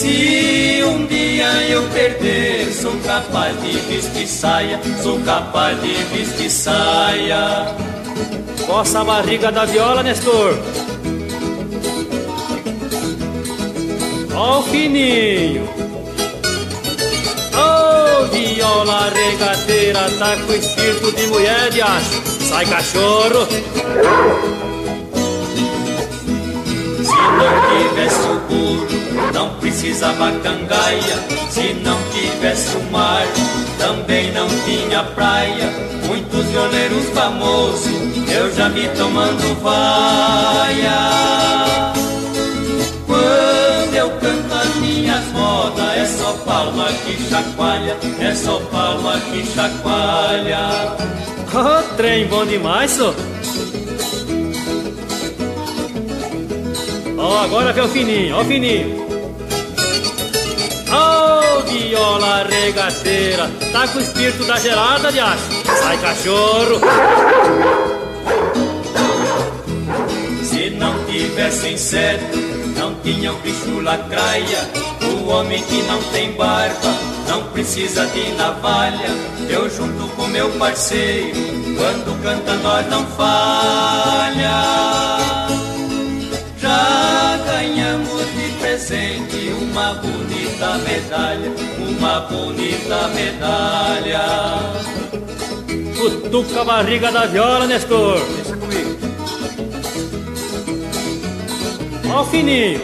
Se 0.00 0.82
um 0.82 1.04
dia 1.04 1.68
eu 1.68 1.82
perder, 1.90 2.72
sou 2.72 2.90
capaz 3.04 3.54
de 3.60 3.72
vestir 3.80 4.26
saia, 4.26 4.80
sou 5.02 5.20
capaz 5.20 5.78
de 5.82 5.92
vestir 6.04 6.50
saia. 6.50 7.66
Coça 8.66 9.02
a 9.02 9.04
barriga 9.04 9.52
da 9.52 9.66
viola, 9.66 10.02
Nestor. 10.02 10.58
Ó 14.34 14.60
o 14.60 14.62
fininho. 14.62 15.68
Ô 17.52 18.22
oh, 18.22 18.26
viola 18.28 19.10
regateira, 19.10 20.10
tá 20.18 20.34
com 20.46 20.54
espírito 20.54 21.12
de 21.12 21.26
mulher 21.26 21.70
de 21.72 21.82
acho. 21.82 22.22
Sai 22.48 22.64
cachorro. 22.64 23.46
Não 27.38 27.54
tivesse 27.70 28.26
o 28.28 28.40
burro, 28.48 28.86
não 29.32 29.48
precisava 29.56 30.32
cangaia. 30.42 31.16
Se 31.50 31.74
não 31.74 31.96
tivesse 32.12 32.76
o 32.76 32.82
mar, 32.90 33.26
também 33.78 34.32
não 34.32 34.48
tinha 34.64 35.02
praia. 35.02 35.70
Muitos 36.06 36.44
violeiros 36.46 37.06
famosos, 37.10 37.92
eu 38.28 38.52
já 38.54 38.68
vi 38.68 38.88
tomando 38.96 39.54
vaia. 39.60 41.00
Quando 43.06 43.94
eu 43.94 44.10
canto 44.10 44.54
as 44.54 44.74
minhas 44.76 45.24
modas, 45.26 45.96
é 45.96 46.06
só 46.06 46.32
palma 46.44 46.88
que 47.04 47.28
chacoalha, 47.28 47.96
é 48.20 48.34
só 48.34 48.58
palma 48.70 49.20
que 49.30 49.44
chacoalha. 49.46 50.96
Oh, 51.52 51.82
trem 51.96 52.26
bom 52.28 52.46
demais, 52.46 52.92
só. 52.92 53.12
Ó, 57.22 57.44
agora 57.44 57.70
vem 57.74 57.84
o 57.84 57.88
fininho, 57.88 58.34
ó 58.34 58.40
o 58.40 58.44
fininho. 58.46 59.06
Oh, 60.90 61.60
viola 61.70 62.46
regateira, 62.48 63.50
tá 63.70 63.86
com 63.88 63.98
o 63.98 64.02
espírito 64.02 64.42
da 64.44 64.58
gelada, 64.58 65.12
de 65.12 65.20
acho. 65.20 65.44
Sai 65.66 65.98
cachorro. 65.98 66.80
Se 70.42 70.70
não 70.70 71.04
tivesse 71.04 71.68
inseto, 71.68 72.38
não 72.78 72.94
tinha 73.02 73.34
o 73.34 73.36
bicho 73.36 73.80
lacraia. 73.82 74.70
O 75.02 75.28
homem 75.28 75.62
que 75.62 75.82
não 75.82 76.02
tem 76.04 76.32
barba, 76.32 76.94
não 77.28 77.44
precisa 77.52 78.06
de 78.06 78.32
navalha. 78.32 79.10
Eu 79.46 79.68
junto 79.68 80.08
com 80.16 80.26
meu 80.28 80.48
parceiro, 80.52 81.38
quando 81.76 82.22
canta 82.22 82.54
nós 82.54 82.86
não 82.88 83.04
falha. 83.08 84.60
Presente 88.80 89.52
uma 89.60 89.92
bonita 89.94 90.78
medalha, 90.78 91.52
uma 91.78 92.20
bonita 92.20 93.08
medalha. 93.08 94.22
Cutuca 95.98 96.62
a 96.62 96.64
barriga 96.64 97.12
da 97.12 97.26
viola, 97.26 97.66
Nestor. 97.66 98.18
Deixa 98.36 98.56
comigo. 98.56 98.98
Ó 102.10 102.22
o 102.22 102.24
fininho. 102.24 102.80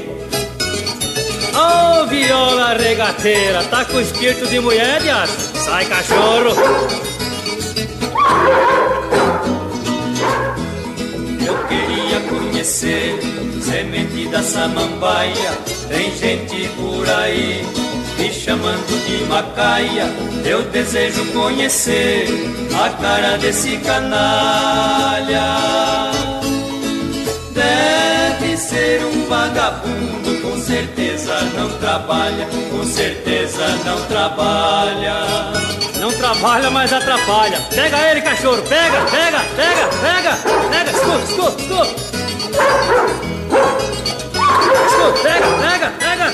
Ó 1.54 2.02
oh, 2.02 2.06
viola 2.08 2.74
regateira, 2.74 3.64
tá 3.64 3.86
com 3.86 3.98
espírito 3.98 4.46
de 4.48 4.60
mulher, 4.60 5.00
acho. 5.08 5.56
Sai, 5.64 5.86
cachorro. 5.86 6.54
Eu 11.46 11.66
queria 11.66 12.20
conhecer 12.28 13.18
semente 13.66 14.28
da 14.28 14.42
samambaia. 14.42 15.50
Tem 15.88 16.16
gente 16.16 16.68
por 16.76 17.08
aí 17.10 17.66
me 18.16 18.32
chamando 18.32 19.06
de 19.06 19.24
macaia. 19.24 20.06
Eu 20.44 20.62
desejo 20.70 21.24
conhecer 21.32 22.28
a 22.80 22.90
cara 22.90 23.36
desse 23.38 23.76
canalha. 23.78 25.42
Deve 27.52 28.56
ser 28.56 29.04
um 29.04 29.26
vagabundo, 29.28 30.40
com 30.42 30.60
certeza 30.60 31.34
não 31.56 31.68
trabalha, 31.78 32.46
com 32.70 32.84
certeza 32.84 33.66
não 33.84 34.00
trabalha. 34.06 35.26
Não 35.98 36.12
trabalha, 36.12 36.70
mas 36.70 36.92
atrapalha. 36.92 37.58
Pega 37.74 37.98
ele, 38.10 38.20
cachorro, 38.20 38.62
pega, 38.62 39.00
pega, 39.10 39.40
pega, 39.56 39.88
pega, 40.00 40.36
pega, 40.70 40.90
escuta, 40.90 41.24
escuta, 41.24 41.62
escuta. 41.62 42.16
Pega, 45.22 45.46
pega, 45.60 45.90
pega! 45.98 46.32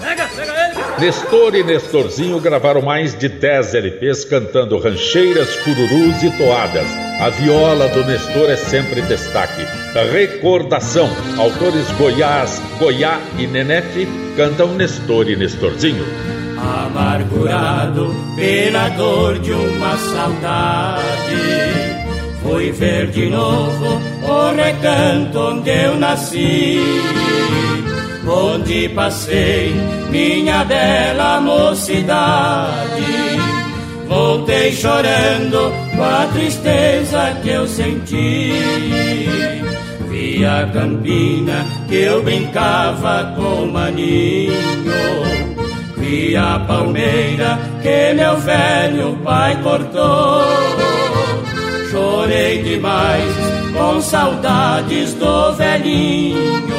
Pega, 0.00 0.28
pega 0.34 0.52
ele! 0.52 0.80
Nestor 1.00 1.54
e 1.54 1.62
Nestorzinho 1.62 2.38
gravaram 2.40 2.82
mais 2.82 3.18
de 3.18 3.28
10 3.28 3.74
LPs 3.74 4.24
cantando 4.24 4.78
rancheiras, 4.78 5.56
cururus 5.56 6.22
e 6.22 6.30
toadas. 6.36 6.86
A 7.20 7.30
viola 7.30 7.88
do 7.88 8.04
Nestor 8.04 8.50
é 8.50 8.56
sempre 8.56 9.00
destaque. 9.02 9.66
Recordação: 10.12 11.08
autores 11.38 11.90
Goiás, 11.92 12.60
Goiá 12.78 13.20
e 13.38 13.46
Nenete 13.46 14.08
cantam 14.36 14.74
Nestor 14.74 15.28
e 15.28 15.36
Nestorzinho. 15.36 16.04
Amargurado 16.58 18.14
pela 18.36 18.88
dor 18.90 19.38
de 19.38 19.52
uma 19.52 19.96
saudade 19.96 21.79
Fui 22.50 22.72
ver 22.72 23.06
de 23.12 23.26
novo 23.26 24.00
o 24.24 24.54
recanto 24.56 25.38
onde 25.38 25.70
eu 25.70 25.96
nasci, 25.96 26.80
onde 28.26 28.88
passei 28.88 29.72
minha 30.10 30.64
bela 30.64 31.40
mocidade. 31.40 33.04
Voltei 34.08 34.72
chorando 34.72 35.72
com 35.94 36.02
a 36.02 36.28
tristeza 36.32 37.38
que 37.40 37.50
eu 37.50 37.68
senti. 37.68 38.52
Vi 40.08 40.44
a 40.44 40.68
campina 40.72 41.64
que 41.88 42.02
eu 42.02 42.20
brincava 42.20 43.32
com 43.36 43.66
maninho. 43.66 44.52
Vi 45.98 46.36
a 46.36 46.58
palmeira 46.66 47.60
que 47.80 48.12
meu 48.14 48.36
velho 48.38 49.16
pai 49.22 49.56
cortou 49.62 50.99
Chorei 51.90 52.62
demais 52.62 53.34
com 53.76 54.00
saudades 54.00 55.14
do 55.14 55.52
velhinho 55.54 56.70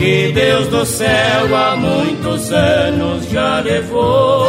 que 0.00 0.32
Deus 0.32 0.66
do 0.68 0.86
céu 0.86 1.54
há 1.54 1.76
muitos 1.76 2.50
anos 2.50 3.28
já 3.28 3.60
levou. 3.60 4.46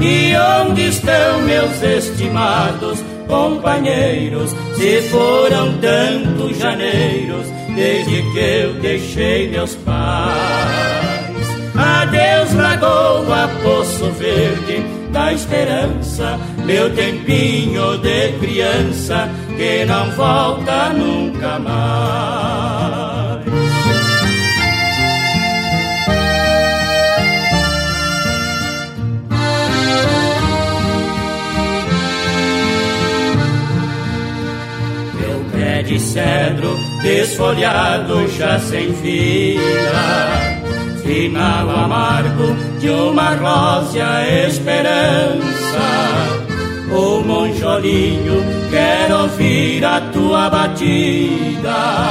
E 0.00 0.32
onde 0.62 0.88
estão 0.88 1.40
meus 1.42 1.82
estimados 1.82 3.02
companheiros? 3.26 4.52
Se 4.76 5.02
foram 5.10 5.76
tantos 5.78 6.56
janeiros 6.56 7.46
desde 7.74 8.22
que 8.32 8.38
eu 8.38 8.74
deixei 8.74 9.50
meus 9.50 9.74
pais. 9.74 10.95
Lagoa, 12.56 13.48
Poço 13.62 14.10
Verde 14.12 14.96
da 15.12 15.32
esperança, 15.32 16.38
meu 16.64 16.94
tempinho 16.94 17.98
de 17.98 18.32
criança 18.38 19.28
que 19.56 19.84
não 19.84 20.10
volta 20.12 20.90
nunca 20.90 21.58
mais. 21.58 23.46
Meu 35.14 35.44
pé 35.52 35.82
de 35.82 36.00
cedro 36.00 36.76
desfolhado 37.02 38.28
já 38.28 38.58
sem 38.58 38.92
vida 38.92 40.55
final 41.06 41.70
amargo 41.70 42.56
de 42.80 42.90
uma 42.90 43.30
rosa 43.36 44.28
esperança. 44.46 45.86
O 46.90 47.20
monjolinho 47.20 48.42
quer 48.70 49.12
ouvir 49.12 49.84
a 49.84 50.00
tua 50.12 50.50
batida, 50.50 52.08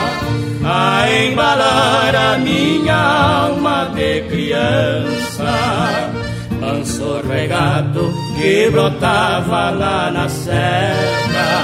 a 0.63 1.11
embalar 1.11 2.15
a 2.15 2.37
minha 2.37 3.47
alma 3.47 3.91
de 3.93 4.21
criança. 4.21 6.11
Manso 6.59 7.21
regato 7.27 8.13
que 8.37 8.69
brotava 8.69 9.71
lá 9.71 10.09
na 10.11 10.29
serra, 10.29 11.63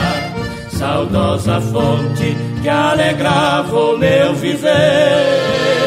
saudosa 0.69 1.61
fonte 1.61 2.35
que 2.61 2.69
alegrava 2.69 3.75
o 3.75 3.97
meu 3.97 4.33
viver 4.35 5.80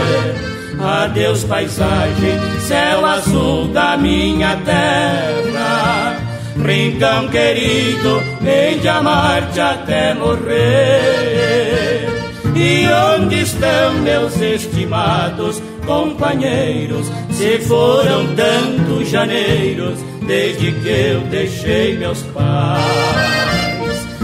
Adeus, 0.84 1.44
paisagem, 1.44 2.38
céu 2.60 3.06
azul 3.06 3.68
da 3.68 3.96
minha 3.96 4.54
terra. 4.64 6.18
Rincão 6.62 7.28
querido, 7.28 8.22
vem 8.42 8.78
de 8.78 8.88
amar-te 8.88 9.60
até 9.60 10.12
morrer. 10.12 12.06
E 12.54 12.86
onde 13.16 13.40
estão 13.40 13.94
meus 14.02 14.38
estimados 14.40 15.62
companheiros? 15.86 17.06
Se 17.30 17.58
foram 17.60 18.26
tantos 18.34 19.08
janeiros 19.08 19.98
desde 20.26 20.70
que 20.70 20.88
eu 20.88 21.20
deixei 21.22 21.96
meus 21.96 22.22
pais. 22.24 22.84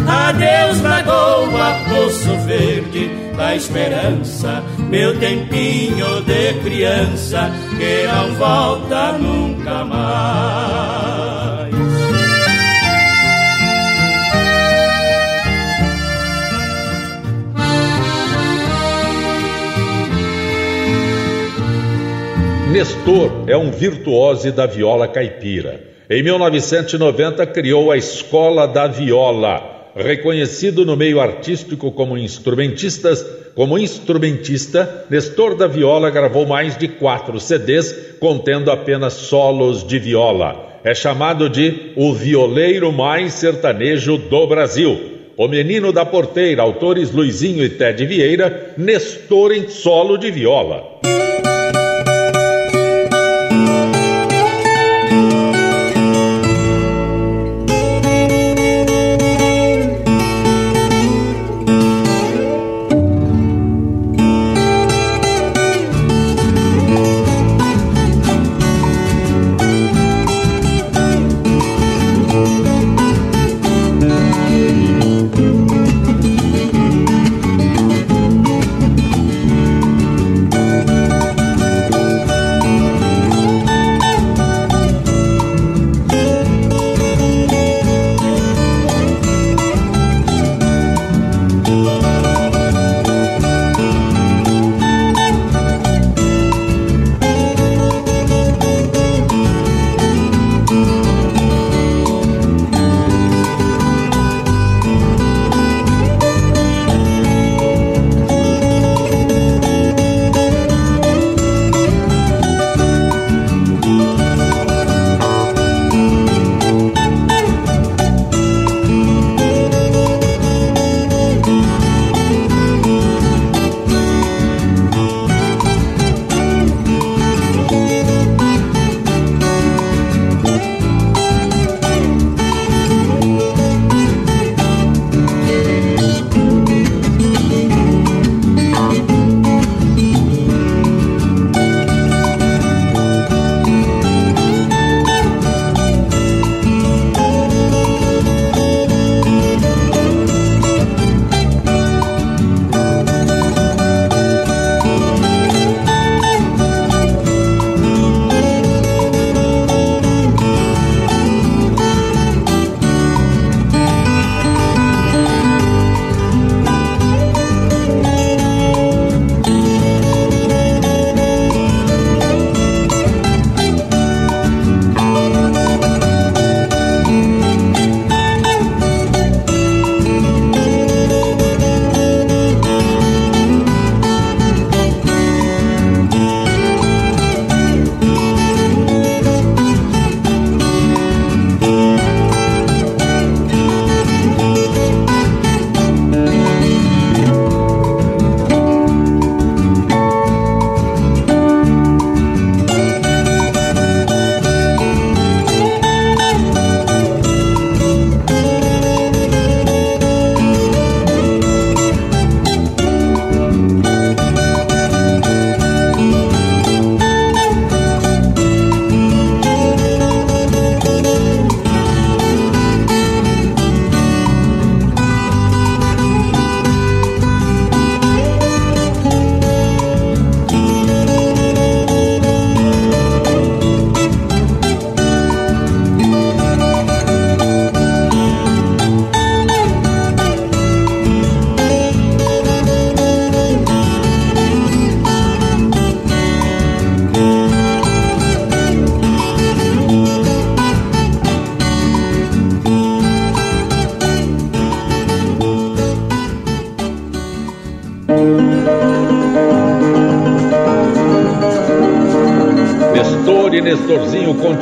Adeus, 0.06 0.82
lagoa, 0.82 1.76
poço 1.88 2.36
verde 2.46 3.29
da 3.40 3.56
esperança, 3.56 4.62
meu 4.90 5.18
tempinho 5.18 6.20
de 6.26 6.52
criança 6.62 7.50
que 7.78 8.06
não 8.06 8.34
volta 8.34 9.12
nunca 9.12 9.82
mais. 9.82 11.74
Nestor 22.70 23.44
é 23.46 23.56
um 23.56 23.70
virtuose 23.70 24.52
da 24.52 24.66
viola 24.66 25.08
caipira. 25.08 25.80
Em 26.10 26.22
1990 26.22 27.46
criou 27.46 27.90
a 27.90 27.96
Escola 27.96 28.68
da 28.68 28.86
Viola, 28.86 29.79
reconhecido 29.94 30.84
no 30.84 30.96
meio 30.96 31.20
artístico 31.20 31.90
como 31.92 32.16
instrumentistas, 32.16 33.24
como 33.54 33.78
instrumentista, 33.78 35.06
Nestor 35.10 35.56
da 35.56 35.66
Viola 35.66 36.10
gravou 36.10 36.46
mais 36.46 36.76
de 36.76 36.88
quatro 36.88 37.38
CDs 37.40 38.16
contendo 38.20 38.70
apenas 38.70 39.14
solos 39.14 39.86
de 39.86 39.98
viola. 39.98 40.80
É 40.82 40.94
chamado 40.94 41.48
de 41.48 41.92
o 41.96 42.14
violeiro 42.14 42.92
mais 42.92 43.34
sertanejo 43.34 44.16
do 44.16 44.46
Brasil. 44.46 44.98
O 45.36 45.48
Menino 45.48 45.92
da 45.92 46.04
Porteira, 46.04 46.62
autores 46.62 47.10
Luizinho 47.10 47.64
e 47.64 47.68
Ted 47.70 48.04
Vieira, 48.06 48.74
Nestor 48.76 49.52
em 49.52 49.68
solo 49.68 50.16
de 50.16 50.30
viola. 50.30 51.00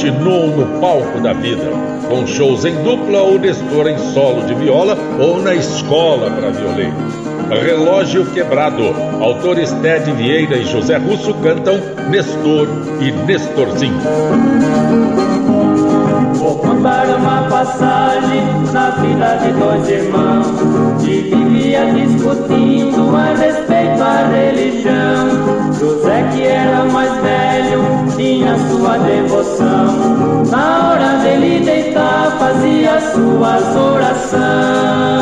Continuam 0.08 0.48
no 0.48 0.80
palco 0.80 1.20
da 1.20 1.34
vida, 1.34 1.70
com 2.08 2.26
shows 2.26 2.64
em 2.64 2.74
dupla 2.82 3.20
ou 3.20 3.38
Nestor 3.38 3.88
em 3.88 3.98
solo 4.12 4.46
de 4.46 4.54
viola 4.54 4.96
ou 5.20 5.42
na 5.42 5.54
escola 5.54 6.30
para 6.30 6.50
violeiros. 6.50 6.94
Relógio 7.62 8.26
Quebrado. 8.26 8.94
Autores 9.20 9.70
Ted 9.82 10.10
Vieira 10.12 10.56
e 10.56 10.64
José 10.64 10.96
Russo 10.96 11.34
cantam 11.34 11.78
Nestor 12.08 12.68
e 13.00 13.12
Nestorzinho. 13.26 14.00
Vou 16.34 16.58
contar 16.58 17.06
uma 17.08 17.42
passagem 17.48 18.42
na 18.72 18.90
vida 18.90 19.36
de 19.36 19.52
dois 19.52 19.88
irmãos, 19.88 21.02
de 21.02 21.57
dia 21.68 21.84
discutindo 21.92 23.14
a 23.14 23.34
respeito 23.34 23.98
da 23.98 24.26
religião. 24.28 25.72
José, 25.78 26.26
que 26.32 26.42
era 26.44 26.84
mais 26.84 27.12
velho, 27.20 27.82
tinha 28.16 28.56
sua 28.68 28.96
devoção. 28.98 30.44
Na 30.50 30.88
hora 30.88 31.18
dele 31.18 31.62
deitar, 31.64 32.38
fazia 32.38 32.98
suas 33.12 33.76
orações. 33.76 35.18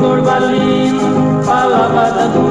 Dorvalino 0.00 0.85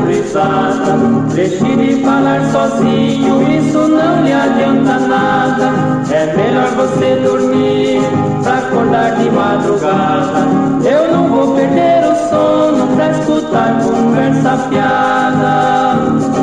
risada. 0.07 0.97
Deixe 1.33 1.75
de 1.75 2.03
falar 2.03 2.41
sozinho, 2.51 3.41
isso 3.57 3.87
não 3.87 4.23
lhe 4.23 4.33
adianta 4.33 4.99
nada. 4.99 5.71
É 6.11 6.35
melhor 6.35 6.69
você 6.75 7.15
dormir 7.17 8.01
pra 8.43 8.57
acordar 8.57 9.15
de 9.15 9.29
madrugada. 9.29 10.47
Eu 10.83 11.11
não 11.11 11.29
vou 11.29 11.55
perder 11.55 12.05
o 12.05 12.29
sono 12.29 12.95
pra 12.95 13.11
escutar 13.11 13.81
conversa 13.83 14.57
fiada. 14.69 16.34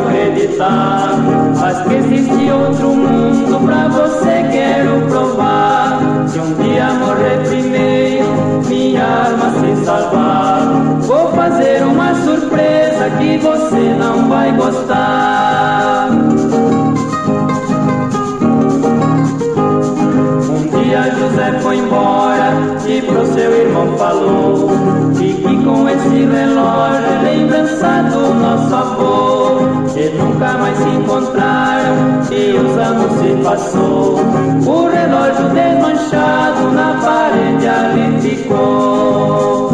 Acreditar. 0.00 1.16
Mas 1.58 1.80
que 1.86 1.94
existe 1.94 2.50
outro 2.50 2.94
mundo 2.94 3.66
pra 3.66 3.88
você 3.88 4.44
quero 4.50 5.06
provar. 5.08 6.00
Se 6.28 6.38
um 6.38 6.54
dia 6.54 6.92
morrer 6.94 7.48
primeiro, 7.48 8.62
minha 8.68 9.04
alma 9.04 9.50
se 9.60 9.84
salvar. 9.84 10.60
Vou 11.00 11.32
fazer 11.32 11.82
uma 11.82 12.14
surpresa 12.14 13.10
que 13.18 13.38
você 13.38 13.94
não 13.98 14.28
vai 14.28 14.52
gostar. 14.52 16.08
Um 20.48 20.80
dia 20.82 21.10
José 21.18 21.58
foi 21.60 21.76
embora 21.76 22.52
e 22.86 23.02
pro 23.02 23.26
seu 23.26 23.52
irmão 23.52 23.96
falou. 23.96 24.70
Fique 25.16 25.64
com 25.64 25.88
esse 25.88 26.24
relógio, 26.24 27.22
lembrança 27.22 28.02
do 28.10 28.34
nosso 28.34 28.74
avô. 28.74 29.79
E 29.96 30.08
nunca 30.10 30.52
mais 30.54 30.78
se 30.78 30.88
encontraram 30.88 32.20
e 32.30 32.56
os 32.56 32.78
anos 32.78 33.12
se 33.18 33.34
passou. 33.42 34.16
O 34.66 34.88
relógio 34.88 35.48
desmanchado 35.50 36.70
na 36.72 36.94
parede 37.02 37.66
ali 37.66 38.20
ficou. 38.20 39.69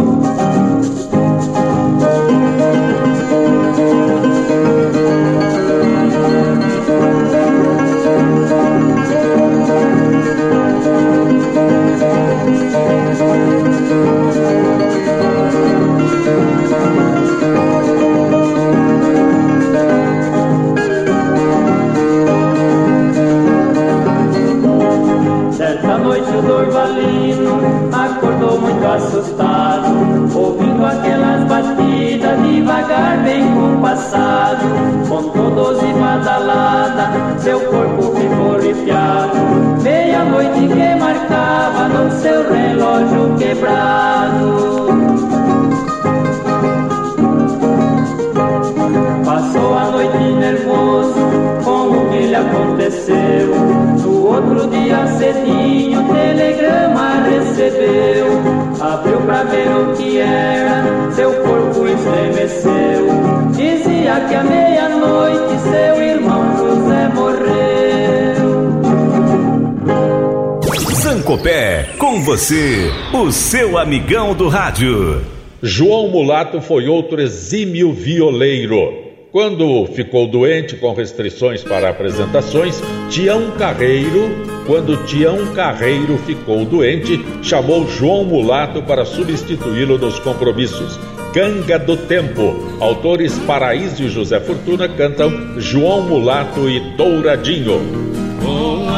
Você, 72.27 72.91
o 73.13 73.31
seu 73.31 73.79
amigão 73.79 74.35
do 74.35 74.49
rádio. 74.49 75.23
João 75.63 76.09
Mulato 76.09 76.61
foi 76.61 76.89
outro 76.89 77.21
exímio 77.21 77.93
violeiro. 77.93 78.95
Quando 79.31 79.87
ficou 79.95 80.27
doente 80.27 80.75
com 80.75 80.93
restrições 80.93 81.63
para 81.63 81.89
apresentações, 81.89 82.83
Tião 83.09 83.53
Carreiro, 83.53 84.29
quando 84.67 85.05
Tião 85.05 85.55
Carreiro 85.55 86.19
ficou 86.19 86.65
doente, 86.65 87.25
chamou 87.45 87.87
João 87.87 88.25
Mulato 88.25 88.83
para 88.83 89.05
substituí-lo 89.05 89.97
nos 89.97 90.19
compromissos. 90.19 90.99
Canga 91.33 91.79
do 91.79 91.97
Tempo. 91.97 92.57
Autores 92.81 93.39
Paraíso 93.47 94.03
e 94.03 94.09
José 94.09 94.41
Fortuna 94.41 94.89
cantam 94.89 95.61
João 95.61 96.03
Mulato 96.03 96.69
e 96.69 96.81
Douradinho. 96.97 98.16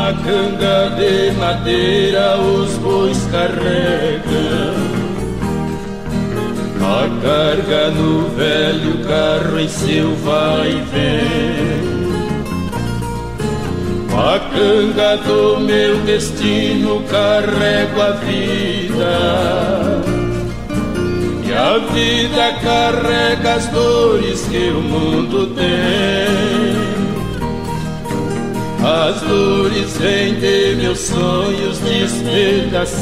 A 0.09 0.13
canga 0.25 0.89
de 0.97 1.33
madeira 1.39 2.39
os 2.41 2.73
bois 2.79 3.19
carregam 3.31 4.99
a 6.81 7.09
carga 7.21 7.91
no 7.91 8.29
velho 8.31 9.05
carro 9.05 9.61
em 9.61 9.69
seu 9.69 10.17
vai 10.17 10.71
e 10.71 10.81
vem. 10.91 11.99
A 14.17 14.39
canga 14.39 15.19
do 15.19 15.61
meu 15.61 15.99
destino 15.99 17.03
carrego 17.11 18.01
a 18.01 18.11
vida. 18.13 19.17
E 21.47 21.53
a 21.53 21.79
vida 21.93 22.53
carrega 22.63 23.55
as 23.57 23.67
dores 23.67 24.47
que 24.51 24.71
o 24.71 24.81
mundo 24.81 25.49
tem. 25.49 26.58
As 28.81 29.21
dores 29.23 29.97
vêm 29.99 30.35
de 30.37 30.77
meus 30.77 31.01
sonhos 31.01 31.79
despedaçados. 31.79 32.99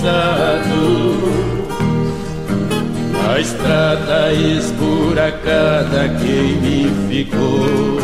A 3.29 3.41
estrada 3.41 4.33
esburacada 4.33 6.09
que 6.19 6.57
me 6.62 6.91
ficou. 7.09 7.99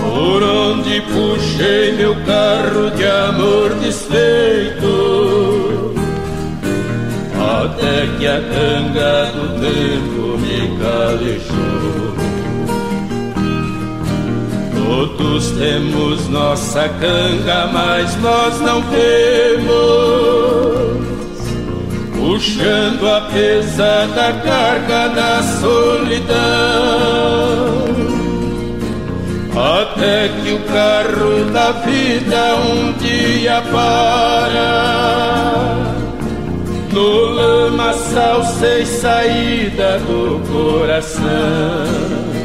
Por 0.00 0.42
onde 0.42 1.02
puxei 1.02 1.92
meu 1.92 2.14
carro 2.24 2.90
de 2.96 3.04
amor 3.04 3.74
desfeito? 3.74 4.90
Até 7.36 8.06
que 8.18 8.26
a 8.26 8.40
canga 8.40 9.32
do 9.32 9.48
tempo 9.60 10.38
me 10.38 10.78
calejou 10.78 11.79
Todos 14.90 15.52
temos 15.52 16.28
nossa 16.28 16.88
canga, 16.88 17.68
mas 17.72 18.20
nós 18.20 18.60
não 18.60 18.82
temos 18.82 19.70
puxando 22.18 23.08
a 23.08 23.20
pesada 23.32 24.32
carga 24.42 25.10
da 25.10 25.42
solidão, 25.60 26.34
até 29.54 30.28
que 30.28 30.54
o 30.54 30.58
carro 30.64 31.44
da 31.52 31.70
vida 31.70 32.56
um 32.56 32.92
dia 32.94 33.62
para. 33.70 35.20
No 36.92 37.26
lamaçal 37.26 38.42
sem 38.42 38.84
saída 38.84 40.00
do 40.00 40.40
coração. 40.50 42.39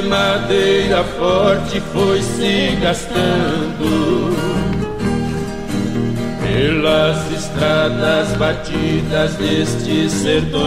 De 0.00 0.02
madeira 0.02 1.02
forte 1.02 1.80
foi 1.92 2.22
se 2.22 2.76
gastando 2.80 4.32
pelas 6.40 7.32
estradas 7.32 8.28
batidas 8.36 9.34
deste 9.34 10.08
sertão. 10.08 10.62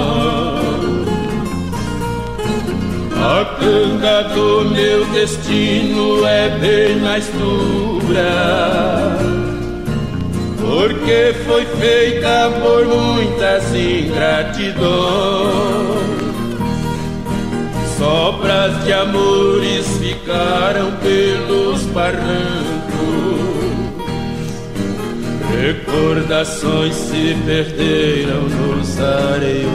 A 3.16 3.46
canga 3.60 4.24
do 4.36 4.66
meu 4.70 5.06
destino 5.14 6.26
é 6.26 6.50
bem 6.60 6.98
mais 6.98 7.26
dura, 7.28 9.16
porque 10.60 11.34
foi 11.46 11.66
feita 11.80 12.52
por 12.62 12.86
muitas 12.86 13.74
ingratidões. 13.74 15.91
Sobras 18.02 18.84
de 18.84 18.94
amores 18.94 19.86
ficaram 20.00 20.92
pelos 21.04 21.84
barrancos, 21.94 22.24
recordações 25.56 26.96
se 26.96 27.38
perderam 27.46 28.42
nos 28.50 29.00
areiões. 29.00 29.72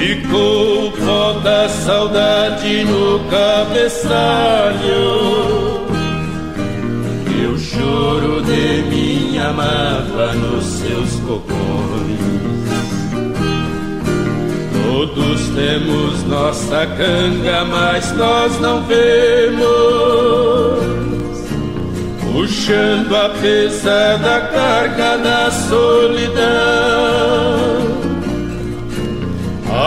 Ficou 0.00 0.88
o 0.88 0.90
pó 0.90 1.32
da 1.44 1.68
saudade 1.68 2.82
no 2.82 3.20
cabeçalho. 3.30 4.98
E 7.40 7.46
o 7.46 7.56
choro 7.56 8.42
de 8.42 8.82
minha 8.88 9.50
amava 9.50 10.32
nos 10.34 10.64
seus 10.64 11.20
cocões 11.20 11.87
Todos 15.18 15.48
temos 15.48 16.22
nossa 16.24 16.86
canga, 16.86 17.64
mas 17.64 18.12
nós 18.12 18.60
não 18.60 18.82
vemos. 18.84 19.58
Puxando 22.22 23.16
a 23.16 23.28
pesada 23.30 24.40
carga 24.42 25.18
da 25.18 25.50
solidão. 25.50 26.46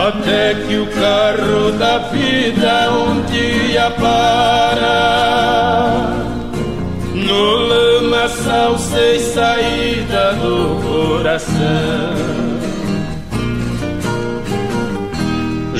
Até 0.06 0.54
que 0.54 0.76
o 0.76 0.86
carro 0.88 1.72
da 1.78 1.98
vida 2.10 2.92
um 2.92 3.22
dia 3.22 3.90
para. 3.98 5.32
No 7.14 7.56
lamaçal 7.56 8.78
sem 8.78 9.18
saída 9.18 10.34
do 10.34 10.78
coração 10.82 12.31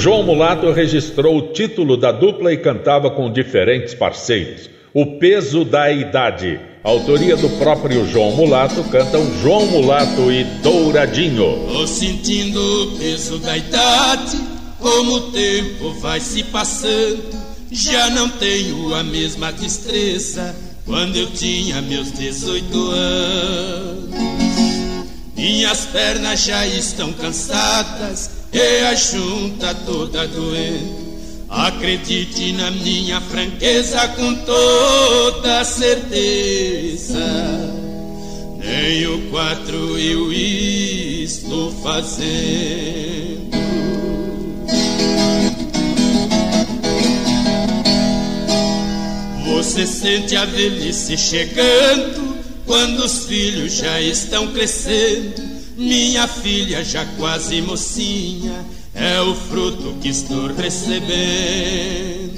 João 0.03 0.25
Mulato 0.25 0.73
registrou 0.73 1.39
o 1.39 1.53
título 1.53 1.97
da 1.97 2.11
dupla 2.11 2.53
e 2.53 2.57
cantava 2.57 3.09
com 3.09 3.33
diferentes 3.33 3.95
parceiros. 3.95 4.69
O 4.93 5.21
Peso 5.21 5.65
da 5.65 5.93
Idade. 5.93 6.59
Autoria 6.83 7.37
do 7.37 7.49
próprio 7.51 8.05
João 8.09 8.33
Mulato, 8.33 8.83
cantam 8.91 9.25
João 9.41 9.65
Mulato 9.69 10.33
e 10.33 10.43
Douradinho. 10.61 11.69
Tô 11.69 11.87
sentindo 11.87 12.59
o 12.59 12.99
peso 12.99 13.39
da 13.39 13.57
idade, 13.57 14.41
como 14.81 15.13
o 15.13 15.31
tempo 15.31 15.93
vai 16.01 16.19
se 16.19 16.43
passando. 16.43 17.23
Já 17.71 18.11
não 18.11 18.29
tenho 18.29 18.93
a 18.97 19.05
mesma 19.05 19.53
destreza 19.53 20.53
quando 20.85 21.15
eu 21.15 21.31
tinha 21.31 21.81
meus 21.81 22.11
18 22.11 22.91
anos. 22.91 24.52
Minhas 25.43 25.87
pernas 25.87 26.45
já 26.45 26.65
estão 26.65 27.13
cansadas 27.15 28.31
e 28.53 28.79
a 28.85 28.95
junta 28.95 29.75
toda 29.75 30.25
doendo. 30.29 31.19
Acredite 31.49 32.53
na 32.53 32.71
minha 32.71 33.21
franqueza 33.23 34.07
com 34.11 34.37
toda 34.37 35.65
certeza. 35.65 37.27
Nem 38.57 39.05
o 39.09 39.31
quatro 39.33 39.99
eu 39.99 40.33
estou 40.33 41.73
fazendo. 41.83 43.51
Você 49.45 49.89
sente 49.89 50.37
a 50.37 50.45
velhice 50.45 51.19
chegando 51.19 52.32
quando 52.67 53.05
os 53.05 53.27
filhos 53.27 53.75
já 53.75 54.01
estão 54.01 54.49
crescendo. 54.49 55.43
Minha 55.77 56.29
filha 56.29 56.85
já 56.85 57.05
quase 57.17 57.61
mocinha 57.63 58.65
é 58.95 59.21
o 59.21 59.35
fruto 59.35 59.95
que 60.01 60.09
estou 60.09 60.49
recebendo. 60.55 62.33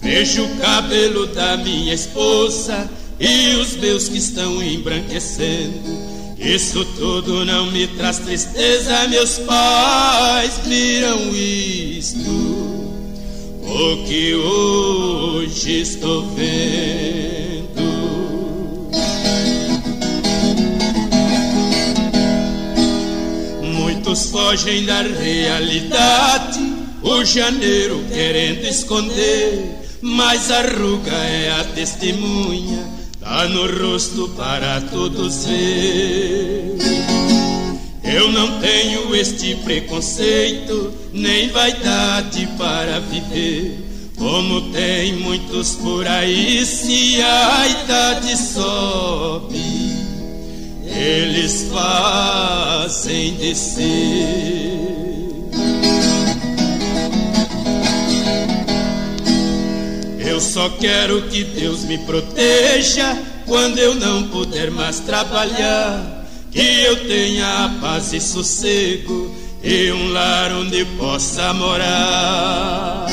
Vejo 0.00 0.44
o 0.44 0.56
cabelo 0.56 1.26
da 1.28 1.56
minha 1.56 1.94
esposa 1.94 2.90
e 3.18 3.54
os 3.56 3.76
meus 3.76 4.08
que 4.08 4.18
estão 4.18 4.62
embranquecendo. 4.62 6.10
Isso 6.38 6.84
tudo 6.96 7.44
não 7.44 7.70
me 7.70 7.86
traz 7.86 8.18
tristeza, 8.18 9.06
meus 9.08 9.38
pais 9.38 10.58
viram 10.64 11.34
isto. 11.34 12.18
O 13.62 14.04
que 14.06 14.34
hoje 14.34 15.80
estou 15.82 16.22
vendo. 16.34 17.49
Muitos 24.10 24.28
fogem 24.28 24.84
da 24.86 25.02
realidade, 25.02 26.60
o 27.00 27.24
janeiro 27.24 28.04
querendo 28.12 28.64
esconder, 28.64 29.78
mas 30.02 30.50
a 30.50 30.62
ruga 30.62 31.12
é 31.12 31.52
a 31.60 31.64
testemunha, 31.76 32.88
tá 33.20 33.46
no 33.48 33.70
rosto 33.80 34.28
para 34.30 34.80
todos 34.80 35.46
ver. 35.46 36.76
Eu 38.02 38.32
não 38.32 38.58
tenho 38.58 39.14
este 39.14 39.54
preconceito, 39.62 40.92
nem 41.12 41.48
vaidade 41.50 42.48
para 42.58 42.98
viver. 42.98 43.78
Como 44.18 44.72
tem 44.72 45.12
muitos 45.12 45.76
por 45.76 46.04
aí, 46.08 46.66
se 46.66 47.22
a 47.22 47.68
idade 47.68 48.36
sobe 48.36 49.89
eles 50.94 51.68
fazem 51.72 53.34
descer. 53.34 54.90
Eu 60.18 60.40
só 60.40 60.68
quero 60.70 61.22
que 61.28 61.44
Deus 61.44 61.84
me 61.84 61.98
proteja 61.98 63.16
quando 63.46 63.78
eu 63.78 63.94
não 63.94 64.28
puder 64.28 64.70
mais 64.70 65.00
trabalhar. 65.00 66.26
Que 66.50 66.82
eu 66.82 67.06
tenha 67.06 67.76
paz 67.80 68.12
e 68.12 68.20
sossego 68.20 69.34
e 69.62 69.92
um 69.92 70.12
lar 70.12 70.52
onde 70.52 70.84
possa 70.98 71.52
morar. 71.54 73.06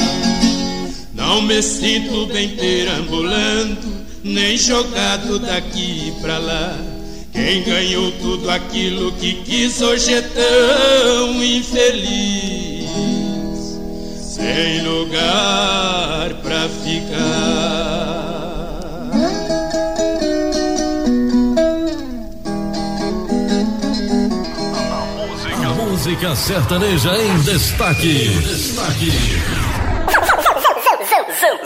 Não 1.14 1.42
me 1.42 1.62
sinto 1.62 2.26
bem 2.28 2.50
perambulando, 2.56 4.06
nem 4.24 4.58
jogado 4.58 5.40
daqui 5.40 6.14
pra 6.22 6.38
lá. 6.38 6.97
Quem 7.38 7.62
ganhou 7.62 8.12
tudo 8.14 8.50
aquilo 8.50 9.12
que 9.12 9.34
quis 9.44 9.80
hoje 9.80 10.12
é 10.12 10.22
tão 10.24 11.44
infeliz, 11.44 12.90
sem 14.20 14.82
lugar 14.82 16.34
pra 16.42 16.68
ficar. 16.68 17.28
A 25.64 25.74
música 25.76 26.36
sertaneja 26.36 27.16
em 27.22 27.38
destaque. 27.42 28.30
Destaque. 28.30 29.12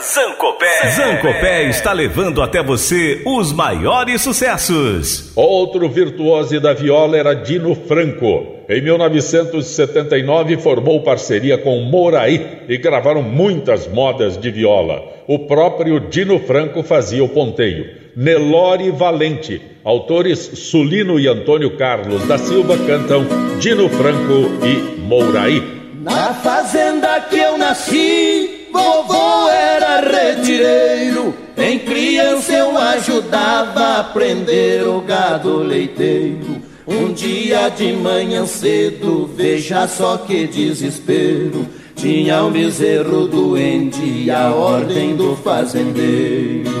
Zancopé. 0.00 0.88
Zancopé 0.90 1.62
está 1.64 1.92
levando 1.94 2.42
até 2.42 2.62
você 2.62 3.22
os 3.24 3.52
maiores 3.52 4.20
sucessos. 4.20 5.32
Outro 5.34 5.88
virtuose 5.88 6.60
da 6.60 6.74
viola 6.74 7.16
era 7.16 7.32
Dino 7.32 7.74
Franco. 7.74 8.56
Em 8.68 8.82
1979 8.82 10.58
formou 10.58 11.02
parceria 11.02 11.56
com 11.56 11.80
Moraí 11.80 12.64
e 12.68 12.76
gravaram 12.76 13.22
muitas 13.22 13.88
modas 13.88 14.36
de 14.36 14.50
viola. 14.50 15.02
O 15.26 15.40
próprio 15.46 15.98
Dino 16.00 16.38
Franco 16.38 16.82
fazia 16.82 17.24
o 17.24 17.28
ponteio. 17.28 18.02
Nelore 18.14 18.90
Valente, 18.90 19.62
autores 19.82 20.38
Sulino 20.38 21.18
e 21.18 21.26
Antônio 21.26 21.78
Carlos 21.78 22.26
da 22.26 22.36
Silva 22.36 22.76
cantam 22.86 23.24
Dino 23.58 23.88
Franco 23.88 24.50
e 24.66 25.00
Mouraí. 25.00 25.62
Na 26.02 26.34
fazenda 26.34 27.20
que 27.20 27.38
eu 27.38 27.56
nasci 27.56 28.61
Vovô 28.72 29.48
era 29.50 30.00
retireiro, 30.00 31.34
em 31.56 31.78
criança 31.78 32.52
eu 32.52 32.76
ajudava 32.78 33.98
a 33.98 34.04
prender 34.04 34.88
o 34.88 35.00
gado 35.02 35.58
leiteiro. 35.58 36.62
Um 36.86 37.12
dia 37.12 37.68
de 37.68 37.92
manhã 37.92 38.44
cedo, 38.46 39.30
veja 39.36 39.86
só 39.86 40.16
que 40.16 40.46
desespero. 40.46 41.66
Tinha 41.94 42.42
um 42.42 42.50
bezerro 42.50 43.28
doente 43.28 44.02
e 44.02 44.30
a 44.30 44.50
ordem 44.50 45.14
do 45.14 45.36
fazendeiro. 45.36 46.72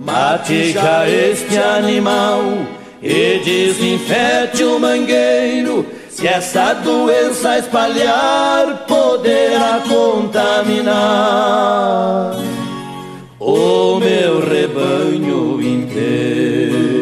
Mate 0.00 0.72
já 0.72 1.06
este 1.06 1.58
animal 1.58 2.40
e 3.02 3.40
desinfete 3.44 4.64
o 4.64 4.78
mangueiro. 4.78 5.84
Se 6.10 6.26
essa 6.26 6.74
doença 6.74 7.58
espalhar, 7.58 8.84
poderá 8.86 9.80
contaminar 9.88 10.90
o 13.38 13.98
meu 13.98 14.40
rebanho 14.40 15.62
inteiro. 15.62 17.00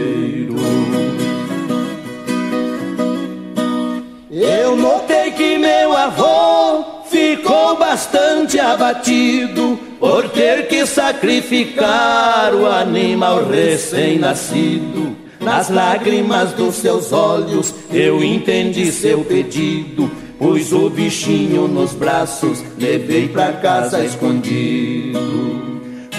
Eu 4.31 4.77
notei 4.77 5.33
que 5.33 5.57
meu 5.59 5.97
avô 5.97 6.85
ficou 7.07 7.77
bastante 7.77 8.61
abatido 8.61 9.81
por 9.99 10.29
ter 10.29 10.69
que 10.69 10.87
sacrificar 10.87 12.55
o 12.55 12.67
animal 12.67 13.49
recém-nascido. 13.49 15.28
Nas 15.49 15.70
lágrimas 15.70 16.53
dos 16.53 16.74
seus 16.76 17.12
olhos 17.12 17.74
eu 17.90 18.22
entendi 18.22 18.92
seu 18.92 19.24
pedido. 19.24 20.11
Pus 20.38 20.72
o 20.72 20.88
bichinho 20.90 21.66
nos 21.66 21.94
braços, 21.94 22.62
levei 22.78 23.28
pra 23.28 23.55
casa 23.55 24.05
escondido 24.05 25.59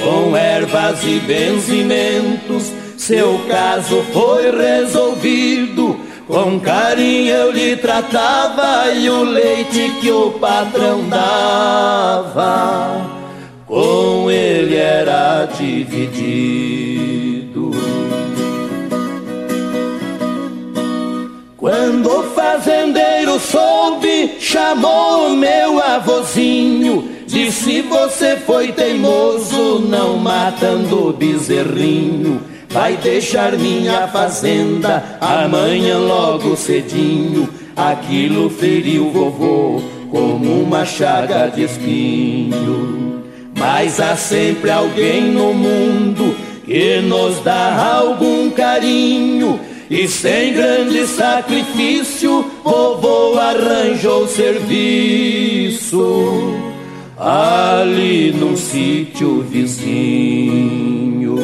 com 0.03 0.36
ervas 0.36 1.03
e 1.03 1.19
benzimentos, 1.19 2.71
seu 2.97 3.39
caso 3.47 4.03
foi 4.11 4.49
resolvido. 4.51 5.99
Com 6.27 6.59
carinho 6.59 7.32
eu 7.32 7.51
lhe 7.51 7.75
tratava 7.77 8.91
e 8.91 9.09
o 9.09 9.23
leite 9.23 9.91
que 9.99 10.11
o 10.11 10.32
patrão 10.32 11.09
dava, 11.09 13.01
com 13.65 14.30
ele 14.30 14.75
era 14.75 15.45
dividido. 15.45 16.69
Chamou 24.50 25.28
o 25.28 25.38
meu 25.38 25.80
avozinho 25.82 27.20
Disse 27.30 27.82
você 27.84 28.38
foi 28.38 28.72
teimoso, 28.72 29.80
não 29.88 30.18
matando 30.18 31.10
o 31.10 31.14
bezerrinho. 31.14 32.41
Vai 32.68 32.97
deixar 32.97 33.52
minha 33.52 34.08
fazenda 34.08 35.04
amanhã 35.22 36.00
logo 36.00 36.56
cedinho. 36.56 37.47
Aquilo 37.76 38.50
feriu 38.50 39.12
vovô 39.12 39.80
como 40.10 40.64
uma 40.64 40.84
chaga 40.86 41.50
de 41.50 41.66
espinho. 41.66 43.24
Mas 43.56 44.00
há 44.00 44.16
sempre 44.16 44.72
alguém 44.72 45.26
no 45.26 45.54
mundo 45.54 46.36
que 46.66 47.00
nos 47.02 47.43
dá 47.43 47.93
algum 47.93 48.50
carinho. 48.50 49.59
E 49.90 50.08
sem 50.08 50.54
grande 50.54 51.08
sacrifício, 51.08 52.46
vovô 52.64 53.40
arranjou 53.40 54.28
serviço 54.28 56.00
ali 57.18 58.32
no 58.32 58.56
sítio 58.56 59.42
vizinho. 59.42 61.40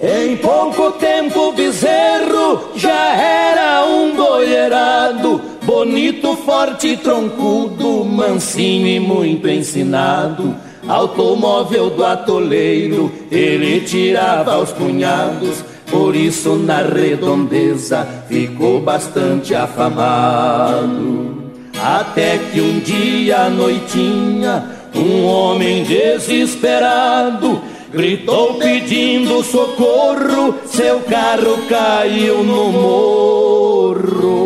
Em 0.00 0.36
pouco 0.36 0.92
tempo 0.92 1.48
o 1.48 1.52
bezerro 1.52 2.70
já 2.76 3.16
era 3.16 3.84
um 3.86 4.14
boiarado, 4.14 5.40
bonito, 5.62 6.36
forte, 6.36 6.96
troncudo, 6.96 8.04
mansinho 8.04 8.86
e 8.86 9.00
muito 9.00 9.48
ensinado. 9.48 10.69
Automóvel 10.90 11.88
do 11.90 12.04
atoleiro, 12.04 13.12
ele 13.30 13.80
tirava 13.82 14.54
aos 14.54 14.72
punhados, 14.72 15.64
por 15.88 16.16
isso 16.16 16.56
na 16.56 16.82
redondeza 16.82 18.04
ficou 18.28 18.80
bastante 18.80 19.54
afamado. 19.54 21.52
Até 21.80 22.38
que 22.38 22.60
um 22.60 22.80
dia 22.80 23.42
à 23.42 23.48
noitinha, 23.48 24.64
um 24.92 25.24
homem 25.26 25.84
desesperado 25.84 27.62
gritou 27.92 28.54
pedindo 28.54 29.44
socorro. 29.44 30.56
Seu 30.66 30.98
carro 31.02 31.56
caiu 31.68 32.42
no 32.42 32.72
morro. 32.72 34.40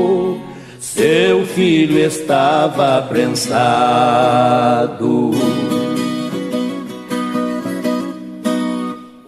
Seu 0.79 1.47
filho 1.47 1.99
estava 1.99 3.01
prensado. 3.09 4.15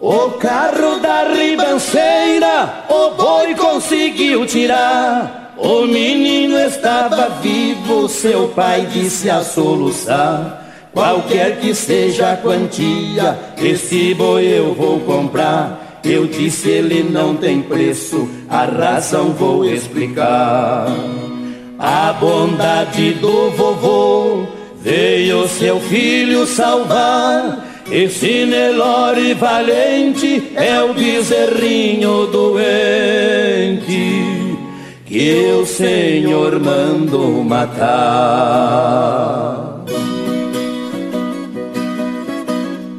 O 0.09 0.29
carro 0.39 0.99
da 1.01 1.33
ribanceira, 1.33 2.85
o 2.87 3.09
boi 3.09 3.53
conseguiu 3.55 4.45
tirar. 4.45 5.53
O 5.57 5.81
menino 5.81 6.57
estava 6.57 7.27
vivo, 7.41 8.07
seu 8.07 8.47
pai 8.55 8.85
disse 8.85 9.29
a 9.29 9.43
soluçar. 9.43 10.65
Qualquer 10.93 11.59
que 11.59 11.75
seja 11.75 12.31
a 12.31 12.37
quantia, 12.37 13.37
esse 13.57 14.13
boi 14.13 14.45
eu 14.45 14.73
vou 14.73 15.01
comprar. 15.01 15.99
Eu 16.05 16.25
disse 16.25 16.69
ele 16.69 17.03
não 17.03 17.35
tem 17.35 17.61
preço, 17.61 18.29
a 18.47 18.63
razão 18.63 19.33
vou 19.33 19.65
explicar. 19.65 20.87
A 21.77 22.13
bondade 22.13 23.11
do 23.15 23.51
vovô 23.51 24.45
veio 24.79 25.49
seu 25.49 25.81
filho 25.81 26.47
salvar. 26.47 27.66
Esse 27.89 28.45
Nelore 28.45 29.33
valente 29.33 30.51
é 30.55 30.83
o 30.83 30.93
bezerrinho 30.93 32.27
doente 32.27 33.97
que 35.05 35.51
o 35.53 35.65
Senhor 35.65 36.59
mandou 36.59 37.41
matar. 37.45 37.85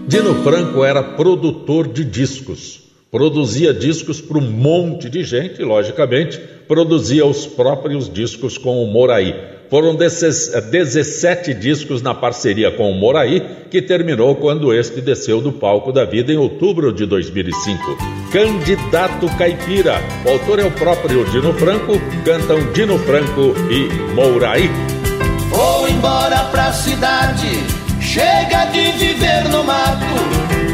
Dino 0.07 0.43
Franco 0.43 0.82
era 0.82 1.03
produtor 1.03 1.86
de 1.86 2.03
discos. 2.03 2.80
Produzia 3.11 3.74
discos 3.74 4.22
para 4.22 4.39
um 4.39 4.51
monte 4.51 5.11
de 5.11 5.22
gente, 5.22 5.62
logicamente, 5.62 6.41
produzia 6.66 7.26
os 7.26 7.47
próprios 7.47 8.11
discos 8.11 8.57
com 8.57 8.82
o 8.82 8.86
Moraí. 8.86 9.58
Foram 9.71 9.95
17 9.95 11.53
discos 11.53 12.01
na 12.01 12.14
parceria 12.14 12.71
com 12.71 12.91
o 12.91 12.95
Moraí, 12.95 13.43
que 13.71 13.83
terminou 13.83 14.35
quando 14.35 14.73
este 14.73 15.03
desceu 15.03 15.43
do 15.43 15.53
palco 15.53 15.93
da 15.93 16.07
vida 16.07 16.33
em 16.33 16.39
outubro 16.39 16.91
de 16.91 17.05
2005. 17.05 17.99
Candidato 18.33 19.27
Caipira. 19.37 20.01
O 20.25 20.31
autor 20.31 20.59
é 20.59 20.64
o 20.64 20.71
próprio 20.71 21.23
Dino 21.27 21.53
Franco, 21.53 22.01
cantam 22.25 22.73
Dino 22.73 22.99
Franco 23.01 23.55
e 23.71 24.14
Mouraí. 24.14 24.71
Vou 25.51 25.87
embora 25.87 26.45
pra 26.45 26.73
cidade, 26.73 27.49
chega 28.01 28.64
de 28.66 28.93
viver 28.93 29.51
no 29.51 29.64
mato. 29.64 30.07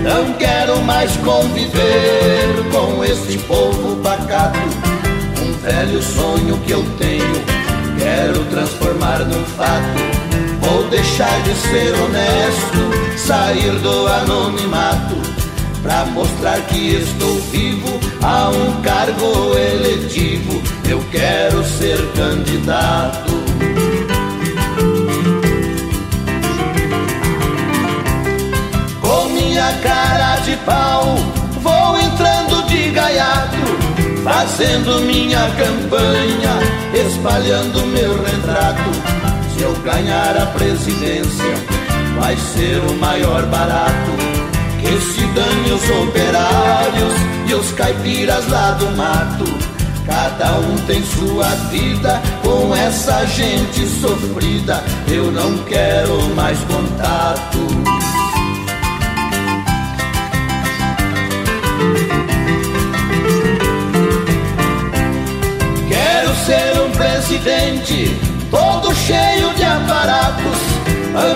Não 0.04 0.34
quero 0.34 0.80
mais 0.82 1.16
conviver 1.16 2.70
com 2.70 3.04
esse 3.04 3.38
povo 3.38 3.96
pacato. 4.02 4.58
Um 5.42 5.52
velho 5.62 6.00
sonho 6.00 6.58
que 6.64 6.70
eu 6.70 6.84
tenho 6.98 7.53
quero 8.04 8.44
transformar 8.50 9.20
num 9.20 9.44
fato. 9.56 9.98
Vou 10.60 10.88
deixar 10.88 11.42
de 11.42 11.54
ser 11.54 11.94
honesto, 11.94 13.18
sair 13.18 13.72
do 13.80 14.06
anonimato, 14.06 15.16
pra 15.82 16.04
mostrar 16.06 16.60
que 16.66 16.96
estou 16.96 17.40
vivo 17.50 17.98
a 18.22 18.50
um 18.50 18.82
cargo 18.82 19.56
eletivo. 19.56 20.62
Eu 20.88 21.02
quero 21.10 21.64
ser 21.64 21.98
candidato. 22.12 23.32
Com 29.00 29.28
minha 29.30 29.72
cara 29.82 30.36
de 30.40 30.56
pau, 30.58 31.16
vou 31.62 31.98
entrando 31.98 32.66
de 32.66 32.90
gaiato 32.90 33.63
fazendo 34.24 35.02
minha 35.02 35.50
campanha, 35.50 36.58
espalhando 36.94 37.86
meu 37.86 38.22
retrato. 38.24 38.90
Se 39.54 39.62
eu 39.62 39.72
ganhar 39.82 40.36
a 40.36 40.46
presidência, 40.46 41.54
vai 42.18 42.34
ser 42.36 42.78
o 42.90 42.94
maior 42.94 43.44
barato. 43.46 44.10
Que 44.80 45.00
se 45.00 45.26
dane 45.26 45.72
os 45.72 45.90
operários 46.08 47.14
e 47.48 47.54
os 47.54 47.72
caipiras 47.72 48.48
lá 48.48 48.72
do 48.72 48.90
mato. 48.96 49.44
Cada 50.06 50.58
um 50.58 50.76
tem 50.86 51.02
sua 51.02 51.48
vida 51.70 52.20
com 52.42 52.74
essa 52.74 53.24
gente 53.26 53.86
sofrida. 54.00 54.82
Eu 55.08 55.30
não 55.30 55.58
quero 55.64 56.34
mais 56.34 56.58
contato. 56.60 57.93
Acidente, 67.34 68.16
todo 68.50 68.94
cheio 68.94 69.52
de 69.54 69.64
aparatos, 69.64 70.58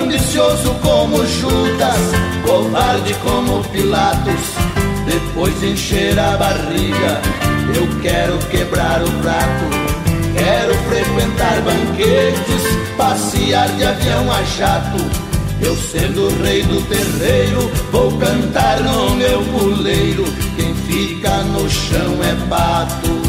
ambicioso 0.00 0.72
como 0.80 1.26
Judas, 1.26 1.98
covarde 2.46 3.14
como 3.24 3.62
Pilatos. 3.64 4.54
Depois 5.06 5.58
de 5.60 5.70
encher 5.70 6.18
a 6.18 6.36
barriga, 6.36 7.20
eu 7.74 8.00
quero 8.00 8.38
quebrar 8.50 9.02
o 9.02 9.10
prato. 9.22 9.64
Quero 10.36 10.74
frequentar 10.88 11.60
banquetes, 11.62 12.96
passear 12.96 13.68
de 13.70 13.84
avião 13.84 14.32
a 14.32 14.42
jato 14.44 15.28
eu 15.60 15.76
sendo 15.76 16.28
o 16.28 16.42
rei 16.44 16.62
do 16.62 16.80
terreiro, 16.82 17.68
vou 17.90 18.16
cantar 18.18 18.80
no 18.80 19.16
meu 19.16 19.42
puleiro. 19.42 20.22
Quem 20.54 20.72
fica 20.72 21.42
no 21.42 21.68
chão 21.68 22.22
é 22.22 22.48
pato. 22.48 23.27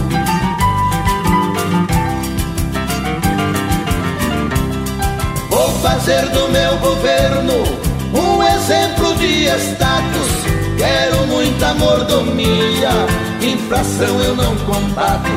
Fazer 5.81 6.27
do 6.29 6.47
meu 6.49 6.77
governo 6.79 7.53
um 8.13 8.43
exemplo 8.43 9.15
de 9.15 9.45
status. 9.45 10.29
Quero 10.77 11.27
muita 11.27 11.73
mordomia, 11.75 12.89
inflação 13.41 14.19
eu 14.21 14.35
não 14.35 14.55
combato. 14.57 15.29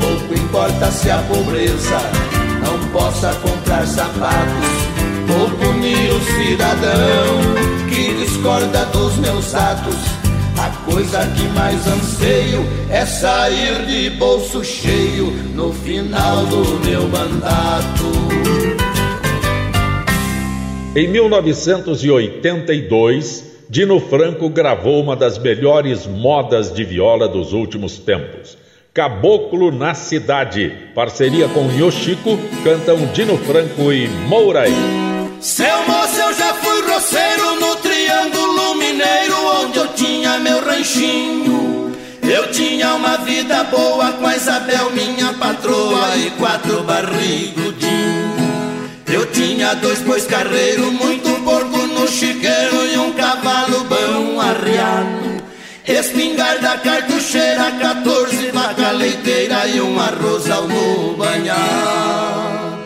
Pouco 0.00 0.34
importa 0.34 0.90
se 0.90 1.10
a 1.10 1.18
pobreza 1.18 1.98
não 2.64 2.88
possa 2.88 3.34
comprar 3.34 3.86
sapatos. 3.86 4.86
Vou 5.26 5.50
punir 5.50 6.12
o 6.12 6.20
cidadão 6.24 7.88
que 7.88 8.14
discorda 8.24 8.84
dos 8.86 9.16
meus 9.16 9.54
atos. 9.54 9.96
A 10.58 10.70
coisa 10.90 11.26
que 11.36 11.48
mais 11.48 11.86
anseio 11.86 12.66
é 12.88 13.04
sair 13.04 13.84
de 13.86 14.10
bolso 14.10 14.64
cheio 14.64 15.26
no 15.54 15.72
final 15.72 16.46
do 16.46 16.80
meu 16.84 17.08
mandato. 17.08 18.85
Em 20.96 21.06
1982, 21.08 23.44
Dino 23.68 24.00
Franco 24.00 24.48
gravou 24.48 25.02
uma 25.02 25.14
das 25.14 25.36
melhores 25.36 26.06
modas 26.06 26.72
de 26.72 26.82
viola 26.84 27.28
dos 27.28 27.52
últimos 27.52 27.98
tempos. 27.98 28.56
Caboclo 28.94 29.70
na 29.70 29.92
Cidade. 29.92 30.72
Parceria 30.94 31.48
com 31.48 31.70
Yoshiko, 31.70 32.38
cantam 32.64 32.96
Dino 33.12 33.36
Franco 33.36 33.92
e 33.92 34.08
Mouraí. 34.08 34.72
Seu 35.38 35.82
moço, 35.86 36.18
eu 36.18 36.32
já 36.32 36.54
fui 36.54 36.80
roceiro 36.90 37.60
no 37.60 37.76
Triângulo 37.76 38.76
Mineiro, 38.76 39.36
onde 39.64 39.78
eu 39.78 39.88
tinha 39.88 40.38
meu 40.38 40.64
ranchinho. 40.64 41.92
Eu 42.22 42.50
tinha 42.52 42.94
uma 42.94 43.18
vida 43.18 43.64
boa 43.64 44.12
com 44.12 44.26
a 44.26 44.34
Isabel, 44.34 44.90
minha 44.92 45.34
patroa, 45.34 46.16
e 46.16 46.30
quatro 46.38 46.82
barrigudinhos. 46.84 47.82
Eu 47.82 47.85
tinha 49.36 49.74
dois 49.74 50.00
bois 50.00 50.24
carreiros, 50.24 50.92
muito 50.92 51.28
porco 51.44 51.76
no 51.78 52.08
chiqueiro 52.08 52.86
e 52.90 52.96
um 52.96 53.12
cavalo 53.12 53.84
bom 53.84 54.40
arriado. 54.40 55.44
Espingarda 55.86 56.78
cartucheira, 56.78 57.70
14 57.72 58.50
vaca 58.50 58.92
leiteira 58.92 59.66
e 59.66 59.80
um 59.82 60.00
arroz 60.00 60.50
ao 60.50 60.66
no 60.66 61.16
banhado. 61.18 62.76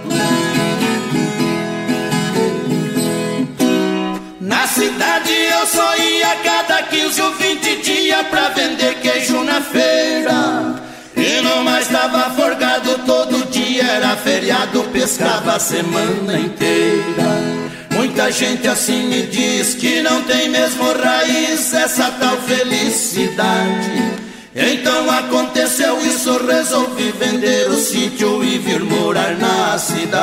Na 4.40 4.66
cidade 4.66 5.32
eu 5.32 5.66
só 5.66 5.96
ia 5.98 6.34
cada 6.42 6.82
15 6.82 7.22
ou 7.22 7.32
20 7.32 7.76
dias 7.76 8.26
pra 8.26 8.48
vender 8.48 8.96
queijo 9.01 9.44
na 9.44 9.61
feira. 9.61 10.80
E 11.16 11.40
não 11.42 11.62
mais 11.62 11.86
tava 11.88 12.30
forgado 12.30 12.98
todo 13.05 13.49
dia, 13.49 13.49
era 13.81 14.16
feriado, 14.16 14.83
pescava 14.93 15.57
a 15.57 15.59
semana 15.59 16.39
inteira. 16.39 17.61
Muita 17.91 18.31
gente 18.31 18.66
assim 18.68 19.09
me 19.09 19.22
diz 19.22 19.74
que 19.74 20.01
não 20.01 20.22
tem 20.22 20.49
mesmo 20.49 20.85
raiz 20.93 21.74
essa 21.74 22.11
tal 22.12 22.37
felicidade. 22.43 24.20
Então 24.55 25.11
aconteceu 25.11 26.01
isso, 26.05 26.45
resolvi 26.45 27.12
vender 27.12 27.68
o 27.68 27.76
sítio 27.76 28.43
e 28.43 28.59
vir 28.59 28.81
morar 28.81 29.37
na 29.37 29.78
cidade. 29.78 30.20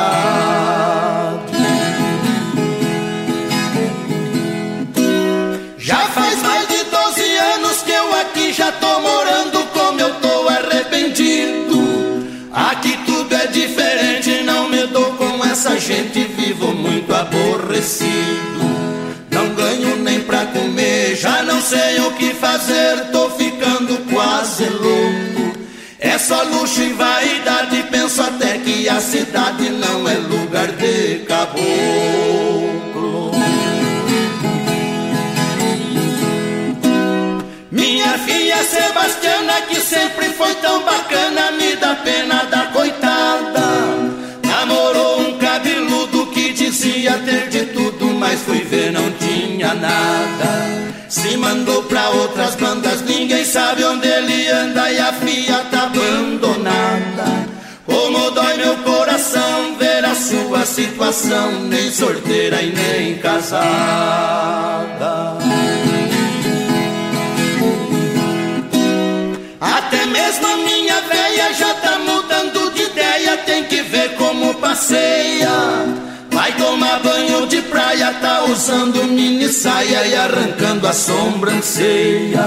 Já 5.78 5.98
faz 6.08 6.42
mais 6.42 6.68
de 6.68 6.84
12 6.84 7.36
anos 7.54 7.82
que 7.82 7.92
eu 7.92 8.20
aqui 8.20 8.52
já 8.52 8.70
tô 8.72 9.00
morando 9.00 9.64
como 9.72 10.00
eu 10.00 10.14
tô 10.16 10.48
arrependido. 10.48 12.28
Aqui 12.52 12.98
gente, 15.88 16.20
vivo 16.36 16.74
muito 16.74 17.14
aborrecido. 17.14 18.12
Não 19.30 19.54
ganho 19.54 19.96
nem 19.96 20.20
pra 20.20 20.44
comer, 20.44 21.16
já 21.16 21.42
não 21.42 21.62
sei 21.62 21.98
o 22.00 22.12
que 22.12 22.34
fazer, 22.34 23.06
tô 23.10 23.30
ficando 23.30 23.96
quase 24.12 24.64
louco. 24.64 25.58
É 25.98 26.18
só 26.18 26.42
luxo 26.42 26.82
e 26.82 26.92
vaidade, 26.92 27.84
penso 27.90 28.22
até 28.22 28.58
que 28.58 28.86
a 28.86 29.00
cidade 29.00 29.70
não 29.70 30.06
é 30.06 30.14
lugar 30.14 30.68
de 30.72 31.24
caboclo. 31.26 33.32
Minha 37.70 38.18
filha 38.18 38.62
Sebastiana, 38.62 39.62
que 39.68 39.80
sempre 39.80 40.28
foi 40.34 40.54
tão 40.56 40.84
bacana, 40.84 41.52
me 41.52 41.76
dá 41.76 41.94
pena 41.94 42.44
da 42.44 42.66
dizia 47.08 47.18
ter 47.24 47.48
de 47.48 47.66
tudo, 47.66 48.06
mas 48.14 48.40
fui 48.42 48.60
ver, 48.60 48.92
não 48.92 49.10
tinha 49.12 49.74
nada. 49.74 50.92
Se 51.08 51.36
mandou 51.36 51.82
pra 51.84 52.10
outras 52.10 52.54
bandas, 52.56 53.02
ninguém 53.02 53.44
sabe 53.44 53.84
onde 53.84 54.06
ele 54.06 54.48
anda 54.48 54.90
e 54.90 54.98
a 54.98 55.12
filha 55.14 55.64
tá 55.70 55.84
abandonada. 55.84 57.48
Como 57.86 58.30
dói 58.32 58.56
meu 58.58 58.76
coração 58.78 59.76
ver 59.78 60.04
a 60.04 60.14
sua 60.14 60.66
situação, 60.66 61.62
nem 61.62 61.90
solteira 61.90 62.60
e 62.60 62.72
nem 62.72 63.18
casada. 63.18 64.58
Até 69.60 70.04
mesmo 70.06 70.46
a 70.46 70.56
minha 70.58 71.00
véia 71.00 71.54
já 71.54 71.74
tá 71.74 71.98
mudando 71.98 72.70
de 72.74 72.82
ideia, 72.82 73.38
tem 73.38 73.64
que 73.64 73.80
ver 73.82 74.14
como 74.16 74.54
passeia. 74.54 76.08
Vai 76.38 76.52
tomar 76.52 77.00
banho 77.00 77.48
de 77.48 77.60
praia, 77.62 78.14
tá 78.20 78.44
usando 78.44 79.02
mini 79.06 79.48
saia 79.48 80.06
e 80.06 80.14
arrancando 80.14 80.86
a 80.86 80.92
sobrancelha. 80.92 82.44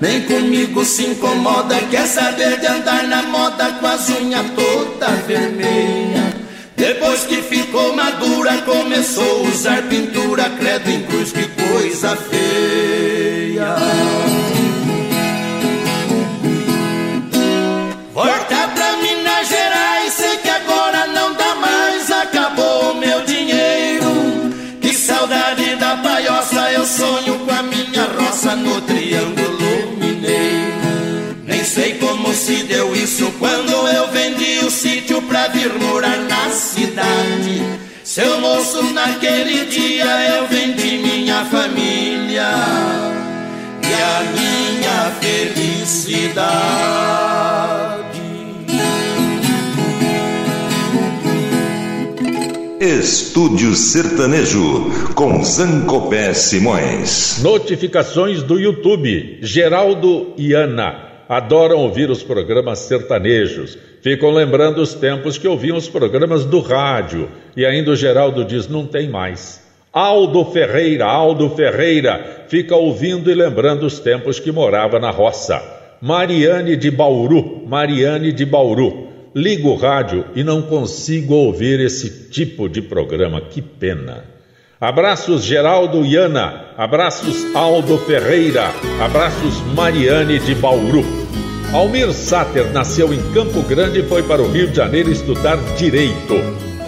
Nem 0.00 0.22
comigo 0.22 0.84
se 0.84 1.04
incomoda, 1.04 1.76
quer 1.88 2.08
saber 2.08 2.58
de 2.58 2.66
andar 2.66 3.04
na 3.04 3.22
moda 3.22 3.74
com 3.74 3.86
as 3.86 4.08
unhas 4.08 4.44
toda 4.56 5.06
vermelha. 5.24 6.34
Depois 6.74 7.26
que 7.26 7.36
ficou 7.40 7.94
madura, 7.94 8.60
começou 8.62 9.46
a 9.46 9.48
usar 9.50 9.82
pintura, 9.84 10.50
credo 10.58 10.90
em 10.90 11.04
cruz, 11.04 11.30
que 11.30 11.46
coisa 11.46 12.16
feia. 12.16 13.76
Isso 33.08 33.32
quando 33.38 33.72
eu 33.72 34.06
vendi 34.08 34.58
o 34.66 34.70
sítio 34.70 35.22
pra 35.22 35.48
vir 35.48 35.72
morar 35.80 36.18
na 36.28 36.50
cidade. 36.50 37.62
Seu 38.04 38.38
moço, 38.38 38.82
naquele 38.92 39.64
dia 39.64 40.36
eu 40.36 40.46
vendi 40.46 40.98
minha 40.98 41.42
família 41.46 42.50
e 43.82 43.94
a 43.94 44.24
minha 44.36 45.10
felicidade. 45.22 46.28
Estúdio 52.78 53.74
Sertanejo 53.74 55.12
com 55.14 55.42
Zancopé 55.42 56.34
Simões. 56.34 57.40
Notificações 57.42 58.42
do 58.42 58.60
YouTube. 58.60 59.38
Geraldo 59.40 60.34
e 60.36 60.52
Ana 60.52 61.07
adoram 61.28 61.78
ouvir 61.78 62.10
os 62.10 62.22
programas 62.22 62.78
sertanejos. 62.80 63.76
Ficam 64.00 64.30
lembrando 64.30 64.80
os 64.80 64.94
tempos 64.94 65.36
que 65.36 65.46
ouviam 65.46 65.76
os 65.76 65.88
programas 65.88 66.44
do 66.44 66.60
rádio. 66.60 67.28
E 67.56 67.66
ainda 67.66 67.90
o 67.90 67.96
Geraldo 67.96 68.44
diz: 68.44 68.66
não 68.68 68.86
tem 68.86 69.08
mais. 69.08 69.66
Aldo 69.92 70.44
Ferreira, 70.46 71.06
Aldo 71.06 71.50
Ferreira, 71.50 72.44
fica 72.48 72.76
ouvindo 72.76 73.30
e 73.30 73.34
lembrando 73.34 73.84
os 73.84 73.98
tempos 73.98 74.38
que 74.38 74.52
morava 74.52 74.98
na 74.98 75.10
roça. 75.10 75.60
Mariane 76.00 76.76
de 76.76 76.90
Bauru, 76.90 77.66
Mariane 77.66 78.32
de 78.32 78.44
Bauru. 78.44 79.08
ligo 79.34 79.70
o 79.70 79.74
rádio 79.74 80.24
e 80.34 80.44
não 80.44 80.62
consigo 80.62 81.34
ouvir 81.34 81.80
esse 81.80 82.28
tipo 82.30 82.68
de 82.68 82.80
programa. 82.80 83.40
Que 83.40 83.60
pena. 83.60 84.37
Abraços 84.80 85.42
Geraldo 85.42 86.06
e 86.06 86.14
Ana, 86.14 86.66
abraços 86.76 87.52
Aldo 87.52 87.98
Ferreira, 87.98 88.70
abraços 89.02 89.60
Mariane 89.74 90.38
de 90.38 90.54
Bauru. 90.54 91.04
Almir 91.72 92.12
Sater 92.12 92.70
nasceu 92.70 93.12
em 93.12 93.20
Campo 93.32 93.60
Grande 93.62 93.98
e 93.98 94.02
foi 94.04 94.22
para 94.22 94.40
o 94.40 94.48
Rio 94.48 94.68
de 94.68 94.76
Janeiro 94.76 95.10
estudar 95.10 95.56
Direito. 95.76 96.36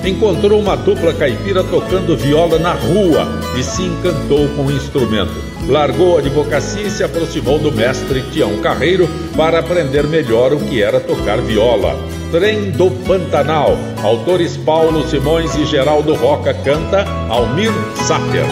Encontrou 0.04 0.60
uma 0.60 0.76
dupla 0.76 1.12
caipira 1.12 1.64
tocando 1.64 2.16
viola 2.16 2.60
na 2.60 2.74
rua 2.74 3.26
e 3.58 3.62
se 3.64 3.82
encantou 3.82 4.46
com 4.50 4.66
o 4.66 4.70
instrumento. 4.70 5.49
Largou 5.68 6.16
a 6.16 6.20
advocacia 6.20 6.82
e 6.82 6.90
se 6.90 7.04
aproximou 7.04 7.58
do 7.58 7.70
mestre 7.70 8.22
Tião 8.32 8.58
Carreiro 8.58 9.08
para 9.36 9.60
aprender 9.60 10.06
melhor 10.06 10.52
o 10.52 10.58
que 10.58 10.82
era 10.82 10.98
tocar 11.00 11.40
viola. 11.40 11.96
Trem 12.30 12.70
do 12.70 12.90
Pantanal. 12.90 13.76
Autores 14.02 14.56
Paulo 14.56 15.06
Simões 15.08 15.54
e 15.56 15.64
Geraldo 15.64 16.14
Roca 16.14 16.54
canta 16.54 17.04
Almir 17.28 17.72
Sater. 18.06 18.46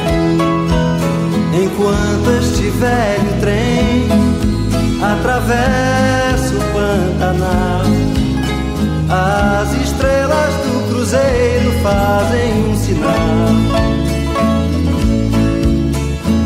Enquanto 1.55 2.31
este 2.39 2.71
velho 2.71 3.41
trem 3.41 4.09
atravessa 5.03 6.55
o 6.55 6.61
Pantanal. 6.73 7.83
As 9.11 9.73
estrelas 9.83 10.55
do 10.67 10.89
cruzeiro 10.89 11.73
fazem 11.83 12.65
um 12.65 12.77
sinal 12.77 14.08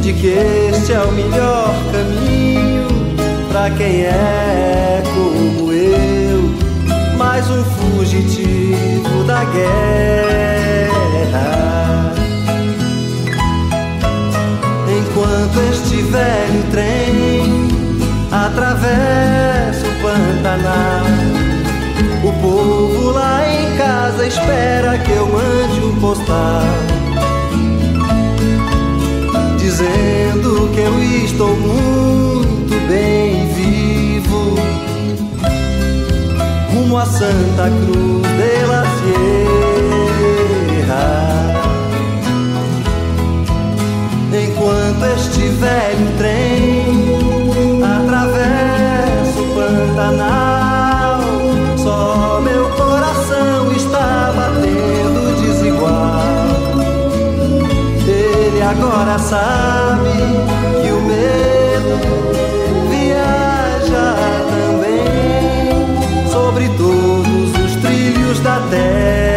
de 0.02 0.12
que 0.14 0.26
este 0.26 0.92
é 0.94 1.00
o 1.00 1.12
melhor 1.12 1.72
caminho 1.92 2.88
para 3.48 3.70
quem 3.70 4.02
é 4.02 5.00
como 5.14 5.72
eu, 5.72 6.52
mais 7.16 7.48
um 7.48 7.62
fugitivo 7.62 9.22
da 9.28 9.44
guerra. 9.44 9.72
Enquanto 14.88 15.60
este 15.70 16.02
velho 16.02 16.64
trem 16.72 17.68
atravessa 18.32 19.86
o 19.86 19.94
Pantanal. 20.02 21.06
O 22.24 22.32
povo 22.42 23.10
lá 23.12 23.40
em 23.46 23.76
casa 23.76 24.26
espera 24.26 24.98
que 24.98 25.12
eu 25.12 25.28
mande 25.28 25.80
um 25.80 26.00
postal 26.00 27.01
dizendo 29.72 30.68
que 30.74 30.80
eu 30.80 31.02
estou 31.24 31.56
muito 31.56 32.74
bem 32.88 33.46
vivo 33.54 34.54
rumo 36.74 36.98
a 36.98 37.06
Santa 37.06 37.70
Cruz 37.80 38.22
de 38.22 38.66
la 38.66 38.84
Sierra. 40.18 41.06
Enquanto 44.44 45.06
este 45.16 45.48
velho 45.48 46.08
trem 46.18 47.82
atravesso 47.82 49.40
o 49.40 49.42
Pantanal. 49.54 50.61
Agora 58.82 59.18
sabe 59.18 60.10
que 60.82 60.90
o 60.90 61.00
medo 61.02 61.98
viaja 62.90 64.14
também 64.50 66.28
sobre 66.28 66.68
todos 66.70 67.64
os 67.64 67.76
trilhos 67.76 68.40
da 68.40 68.58
terra. 68.70 69.31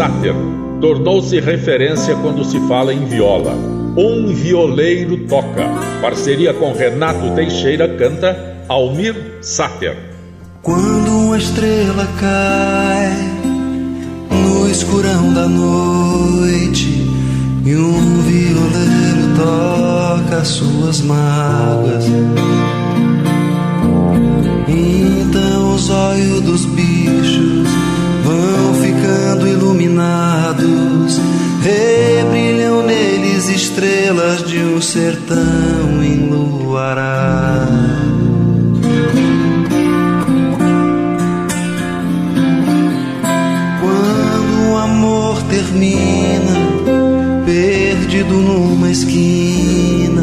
Sater 0.00 0.34
tornou-se 0.80 1.38
referência 1.40 2.16
quando 2.22 2.42
se 2.42 2.58
fala 2.60 2.94
em 2.94 3.04
viola. 3.04 3.52
Um 3.98 4.28
violeiro 4.28 5.26
toca. 5.26 5.68
Parceria 6.00 6.54
com 6.54 6.72
Renato 6.72 7.34
Teixeira 7.34 7.86
canta 7.86 8.64
Almir 8.66 9.14
Sater. 9.42 9.94
Quando 10.62 11.10
uma 11.10 11.36
estrela 11.36 12.08
cai 12.18 13.14
no 14.30 14.70
escurão 14.70 15.34
da 15.34 15.46
noite 15.46 16.88
e 17.66 17.76
um 17.76 18.22
violeiro 18.22 19.36
toca 19.36 20.42
suas 20.46 21.02
mágoas. 21.02 22.06
Então 24.66 25.74
os 25.74 25.90
olhos 25.90 26.40
dos 26.40 26.64
bichos 26.64 26.99
ficando 29.40 29.48
iluminados, 29.48 31.18
rebrilham 31.62 32.82
neles 32.84 33.48
estrelas 33.48 34.44
de 34.44 34.58
um 34.58 34.80
sertão 34.80 36.02
enluarado. 36.02 37.70
termina 45.50 46.54
perdido 47.44 48.34
numa 48.34 48.88
esquina 48.88 50.22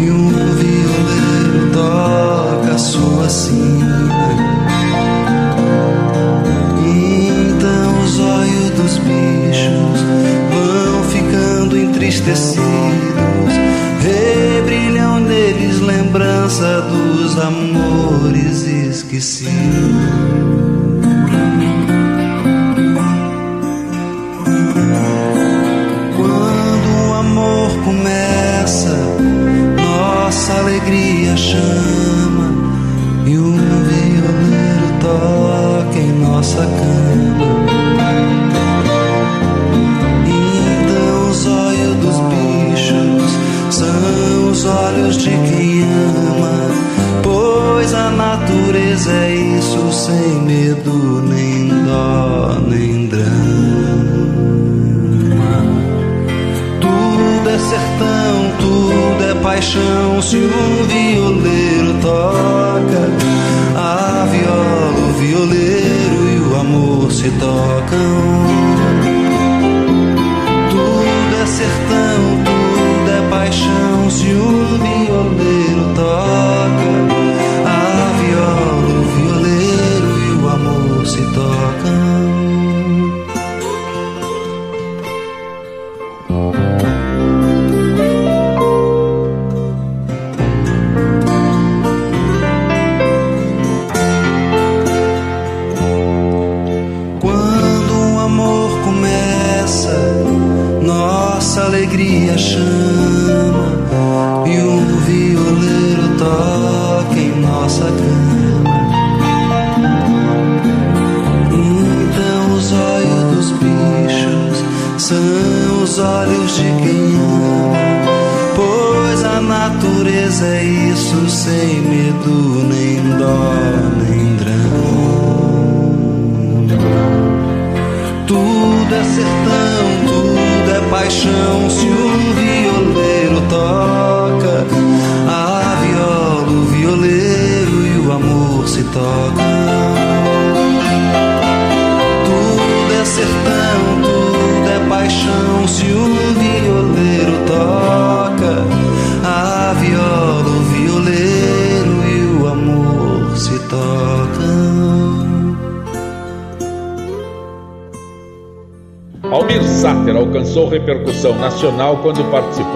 e 0.00 0.10
um 0.10 0.30
violeiro 0.30 1.70
toca 1.70 2.78
sua 2.78 3.28
sina. 3.28 4.47
Dos 8.88 8.98
bichos 8.98 10.00
vão 10.50 11.02
ficando 11.10 11.76
entristecidos, 11.76 12.64
rebrilham 14.00 15.20
neles 15.20 15.80
lembrança 15.80 16.80
dos 16.82 17.38
amores 17.38 18.62
esquecidos. 18.62 19.58
começa, 27.84 28.94
nossa 29.76 30.52
alegria 30.58 31.34
chama 31.36 32.52
e 33.24 33.38
um 33.38 33.56
violeiro 33.56 34.28
toca 35.00 35.98
em 35.98 36.12
nossa 36.20 36.66
cama. 36.66 36.97
Paixão. 60.28 60.58
Se 60.88 61.27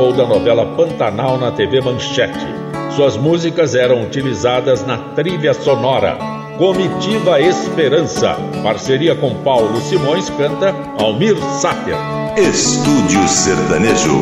participou 0.03 0.12
da 0.12 0.26
novela 0.26 0.66
Pantanal 0.66 1.38
na 1.38 1.53
TV 1.53 1.80
Manchete. 1.80 2.46
Suas 2.96 3.16
músicas 3.16 3.74
eram 3.74 4.03
utilizadas 4.03 4.84
na 4.84 4.98
trilha 5.14 5.55
sonora. 5.55 6.18
Comitiva 6.59 7.40
Esperança, 7.40 8.36
parceria 8.62 9.14
com 9.14 9.34
Paulo 9.42 9.80
Simões, 9.80 10.28
canta 10.30 10.74
Almir 10.98 11.36
Sater. 11.61 11.94
Estúdio 12.36 13.26
Sertanejo. 13.28 14.18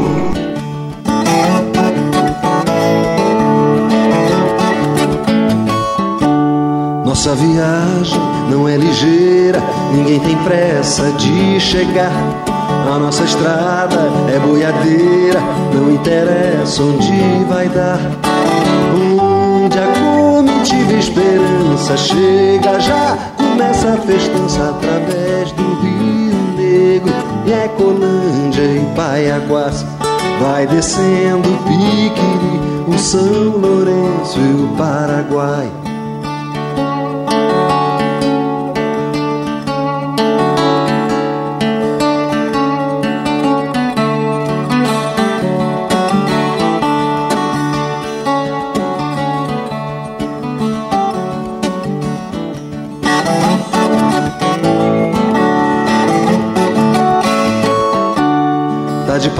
Nossa 7.05 7.35
viagem 7.35 8.21
não 8.51 8.69
é 8.69 8.77
ligeira, 8.77 9.61
ninguém 9.93 10.21
tem 10.21 10.37
pressa 10.45 11.11
de 11.13 11.59
chegar. 11.61 12.50
A 12.89 12.99
nossa 12.99 13.25
estrada 13.25 13.97
é 14.33 14.39
boiadeira, 14.39 15.41
não 15.75 15.91
interessa 15.93 16.83
onde 16.83 17.45
vai 17.49 17.69
dar. 17.69 17.99
Onde 18.95 19.79
a 19.79 19.87
comitiva 19.87 20.93
esperança 20.93 21.97
chega, 21.97 22.81
já 22.81 23.17
começa 23.37 23.95
a 23.95 23.97
festança 23.99 24.71
através 24.71 25.53
do 25.53 25.63
Rio 25.81 26.37
Negro 26.57 27.13
e 27.47 27.53
Ecolândia 27.53 28.63
e 28.63 28.95
Paiaguás. 28.95 29.85
Vai 30.41 30.67
descendo 30.67 31.49
o 31.49 31.59
Piquiri, 31.65 32.61
o 32.89 32.99
São 32.99 33.59
Lourenço 33.59 34.39
e 34.39 34.65
o 34.65 34.77
Paraguai. 34.77 35.90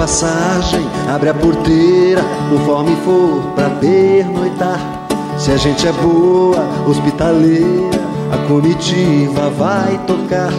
Passagem, 0.01 0.83
abre 1.13 1.29
a 1.29 1.33
porteira, 1.33 2.23
conforme 2.49 2.95
for 3.05 3.53
pra 3.53 3.69
pernoitar. 3.69 4.79
Se 5.37 5.51
a 5.51 5.57
gente 5.57 5.87
é 5.87 5.91
boa, 5.91 6.57
hospitaleira, 6.87 8.01
a 8.33 8.47
comitiva 8.47 9.51
vai 9.51 9.99
tocar. 10.07 10.51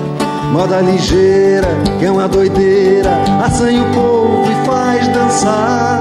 Moda 0.53 0.81
ligeira, 0.81 1.67
que 1.99 2.05
é 2.05 2.11
uma 2.13 2.29
doideira, 2.29 3.11
assanha 3.45 3.83
o 3.83 3.93
povo 3.93 4.49
e 4.49 4.65
faz 4.65 5.09
dançar. 5.09 5.99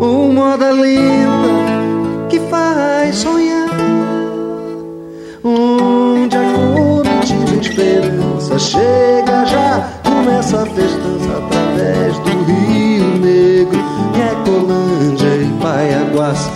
Um 0.00 0.32
moda 0.32 0.70
linda, 0.70 2.26
que 2.30 2.40
faz 2.40 3.16
sonhar. 3.16 3.68
Onde 5.44 6.36
a 6.38 6.52
comitiva 6.54 7.60
esperança 7.60 8.58
chega 8.58 9.44
já, 9.44 9.88
começa 10.02 10.62
a 10.62 10.66
festança 10.66 11.01
através 11.72 12.18
do 12.18 12.44
Rio 12.44 13.18
Negro, 13.18 13.80
Ecolândia 14.14 15.36
e 15.36 15.48
Paiaguás. 15.60 16.50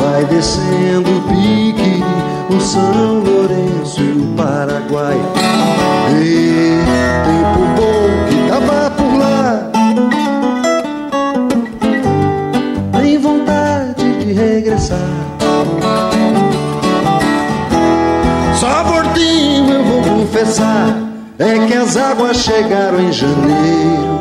Vai 0.00 0.24
descendo 0.26 1.10
o 1.10 1.22
pique, 1.22 2.02
o 2.54 2.60
São 2.60 3.20
Lourenço 3.20 4.00
e 4.00 4.12
o 4.12 4.34
Paraguai. 4.36 5.16
E 6.20 6.80
tempo 7.24 7.60
bom 7.76 8.28
que 8.28 8.48
tava 8.48 8.90
por 8.90 9.18
lá. 9.18 9.70
Tem 12.92 13.18
vontade 13.18 14.18
de 14.18 14.32
regressar. 14.32 14.98
Só 18.54 18.84
gordinho 18.84 19.74
eu 19.74 19.84
vou 19.84 20.02
confessar. 20.02 20.96
É 21.38 21.66
que 21.66 21.74
as 21.74 21.96
águas 21.96 22.36
chegaram 22.38 22.98
em 22.98 23.12
janeiro 23.12 24.17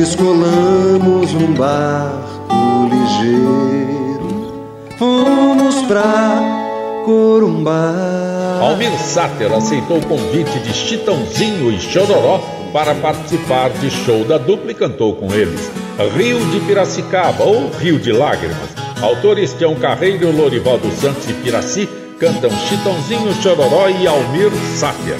descolamos 0.00 1.34
um 1.34 1.52
barco 1.52 2.88
ligeiro, 2.90 4.64
fomos 4.96 5.74
pra 5.82 7.02
Corumbá. 7.04 8.60
Almir 8.62 8.98
Sater 8.98 9.52
aceitou 9.52 9.98
o 9.98 10.06
convite 10.06 10.58
de 10.60 10.72
Chitãozinho 10.72 11.70
e 11.70 11.78
Chororó 11.78 12.40
para 12.72 12.94
participar 12.94 13.68
de 13.68 13.90
show 13.90 14.24
da 14.24 14.38
dupla 14.38 14.70
e 14.70 14.74
cantou 14.74 15.16
com 15.16 15.34
eles 15.34 15.70
Rio 16.16 16.38
de 16.46 16.60
Piracicaba 16.60 17.44
ou 17.44 17.68
Rio 17.68 17.98
de 17.98 18.10
Lágrimas. 18.10 18.70
Autores 19.02 19.52
Tião 19.52 19.74
Carreiro, 19.74 20.34
Lorival 20.34 20.78
dos 20.78 20.94
Santos 20.94 21.28
e 21.28 21.34
Piraci 21.34 21.86
cantam 22.18 22.50
Chitãozinho, 22.50 23.34
Chororó 23.42 23.86
e 23.90 24.06
Almir 24.06 24.50
Sater. 24.78 25.18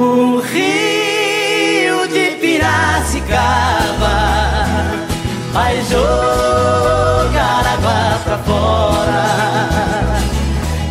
O 0.00 0.38
Rio 0.38 0.81
Piracicaba 3.02 4.14
vai 5.52 5.82
jogar 5.82 7.66
água 7.66 8.20
pra 8.22 8.38
fora. 8.38 9.24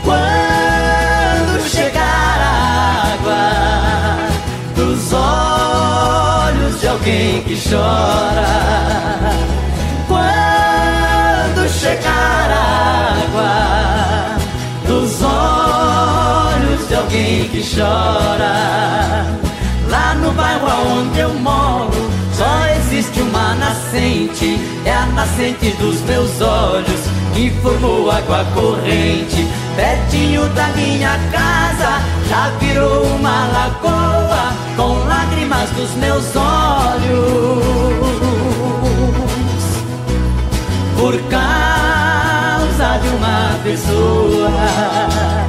Quando 0.04 1.70
chegar 1.70 2.38
a 2.42 3.14
água 3.14 3.44
dos 4.76 5.14
olhos 5.14 6.82
de 6.82 6.88
alguém 6.90 7.44
que 7.44 7.56
chora. 7.56 8.46
Quando 10.10 11.70
chegar 11.70 12.52
a 12.52 13.24
água 13.24 14.38
dos 14.86 15.22
olhos 15.24 16.88
de 16.90 16.96
alguém 16.96 17.48
que 17.48 17.64
chora. 17.64 18.92
Lá 19.90 20.14
no 20.16 20.32
bairro 20.34 20.68
onde 21.00 21.20
eu 21.20 21.34
moro 21.36 21.71
existe 23.02 23.22
uma 23.22 23.56
nascente. 23.56 24.60
É 24.86 24.94
a 24.94 25.08
nascente 25.08 25.72
dos 25.78 26.02
meus 26.02 26.40
olhos 26.40 27.02
que 27.34 27.50
formou 27.62 28.12
água 28.12 28.46
corrente. 28.54 29.48
Pertinho 29.76 30.48
da 30.50 30.68
minha 30.70 31.18
casa 31.32 32.00
já 32.30 32.50
virou 32.60 33.04
uma 33.04 33.48
lagoa 33.48 34.54
com 34.76 34.94
lágrimas 35.08 35.70
dos 35.72 35.92
meus 35.96 36.36
olhos. 36.36 37.64
Por 40.96 41.18
causa 41.30 43.00
de 43.00 43.08
uma 43.10 43.60
pessoa. 43.64 45.41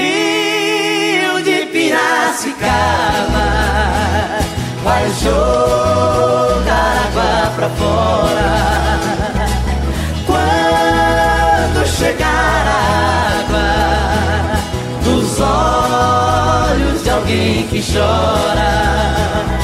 Rio 0.00 1.42
de 1.42 1.66
Piracicaba 1.66 3.48
vai 4.82 5.10
jogar 5.22 6.90
água 7.06 7.52
pra 7.56 7.68
fora. 7.70 8.50
Quando 10.26 11.86
chegar 11.86 12.66
a 12.66 12.80
água 13.40 13.70
dos 15.04 15.40
olhos 15.40 17.02
de 17.02 17.10
alguém 17.10 17.66
que 17.68 17.82
chora. 17.82 19.59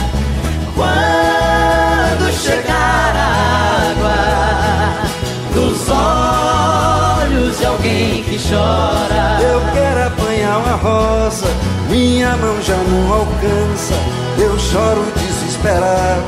Chora. 8.48 9.38
Eu 9.42 9.60
quero 9.72 10.06
apanhar 10.06 10.58
uma 10.58 10.76
rosa, 10.76 11.46
minha 11.88 12.36
mão 12.36 12.60
já 12.62 12.76
não 12.76 13.12
alcança. 13.12 13.94
Eu 14.38 14.58
choro 14.58 15.04
desesperado, 15.16 16.24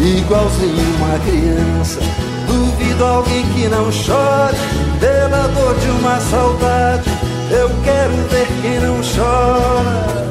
igualzinho 0.00 0.96
uma 0.96 1.18
criança. 1.20 2.00
Duvido 2.46 3.04
alguém 3.04 3.44
que 3.54 3.68
não 3.68 3.90
chore 3.90 4.56
pela 5.00 5.48
dor 5.48 5.74
de 5.78 5.90
uma 5.90 6.20
saudade. 6.20 7.10
Eu 7.50 7.70
quero 7.84 8.14
ver 8.28 8.46
quem 8.62 8.80
não 8.80 9.00
chora. 9.02 10.28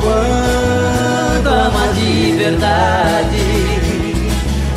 Quando 0.00 1.46
ama 1.48 1.92
de 1.94 2.32
verdade, 2.32 3.42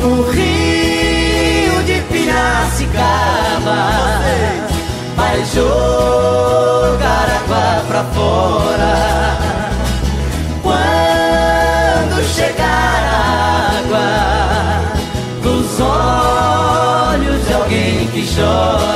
o 0.02 0.30
rio 0.30 1.82
de 1.84 2.00
Piracicaba 2.12 3.85
jogar 5.54 7.28
água 7.42 7.84
pra 7.86 8.04
fora. 8.04 9.38
Quando 10.62 12.22
chegar 12.34 13.02
a 13.04 13.20
água 13.78 14.08
dos 15.42 15.80
olhos 15.80 17.46
de 17.46 17.52
alguém 17.52 18.06
que 18.08 18.22
chora. 18.34 18.95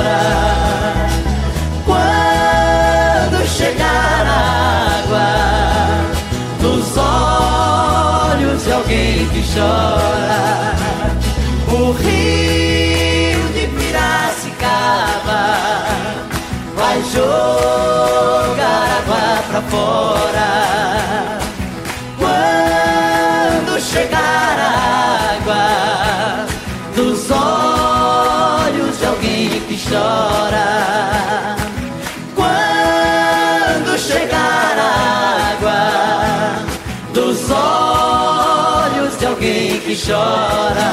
Chora. 40.11 40.91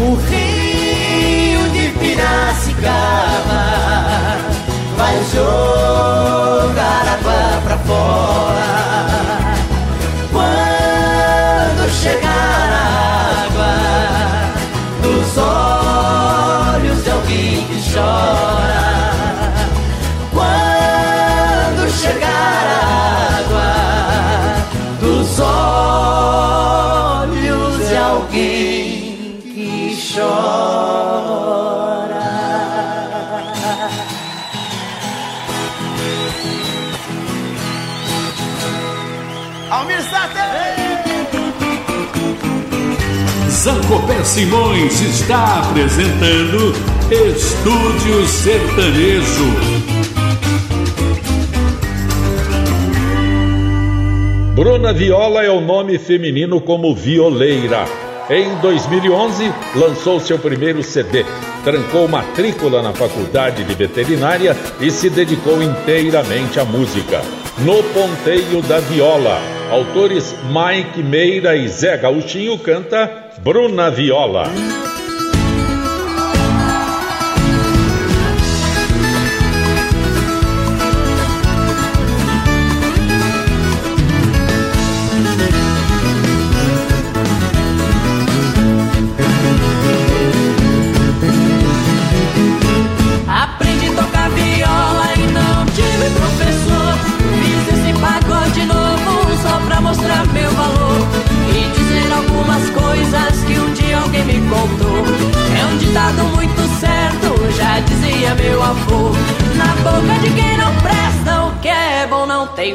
O 0.00 0.14
rio 0.28 1.68
de 1.70 1.88
Piracicaba 1.98 3.62
vai 4.96 5.16
jogar 5.34 7.02
água 7.14 7.60
pra 7.64 7.78
fora. 7.78 8.70
Quando 10.32 11.90
chegar 11.90 12.68
a 12.72 12.84
água 13.44 13.74
dos 15.02 15.36
olhos 15.36 17.04
de 17.04 17.10
alguém 17.10 17.66
que 17.66 17.92
chora. 17.92 18.53
Chora. 30.14 31.74
Almir 39.70 39.98
Zancopé 43.50 44.22
Simões 44.24 45.00
está 45.00 45.60
apresentando 45.60 46.72
Estúdio 47.10 48.26
Sertanejo. 48.26 49.50
Bruna 54.54 54.92
Viola 54.92 55.42
é 55.42 55.50
o 55.50 55.60
nome 55.60 55.98
feminino 55.98 56.60
como 56.60 56.94
violeira. 56.94 58.13
Em 58.30 58.54
2011, 58.56 59.52
lançou 59.76 60.18
seu 60.18 60.38
primeiro 60.38 60.82
CD, 60.82 61.26
trancou 61.62 62.08
matrícula 62.08 62.80
na 62.80 62.94
faculdade 62.94 63.62
de 63.64 63.74
veterinária 63.74 64.56
e 64.80 64.90
se 64.90 65.10
dedicou 65.10 65.62
inteiramente 65.62 66.58
à 66.58 66.64
música. 66.64 67.20
No 67.58 67.82
Ponteio 67.82 68.62
da 68.62 68.80
Viola, 68.80 69.38
autores 69.70 70.34
Mike 70.44 71.02
Meira 71.02 71.54
e 71.54 71.68
Zé 71.68 71.98
Gauchinho 71.98 72.58
canta 72.58 73.30
Bruna 73.42 73.90
Viola. 73.90 74.50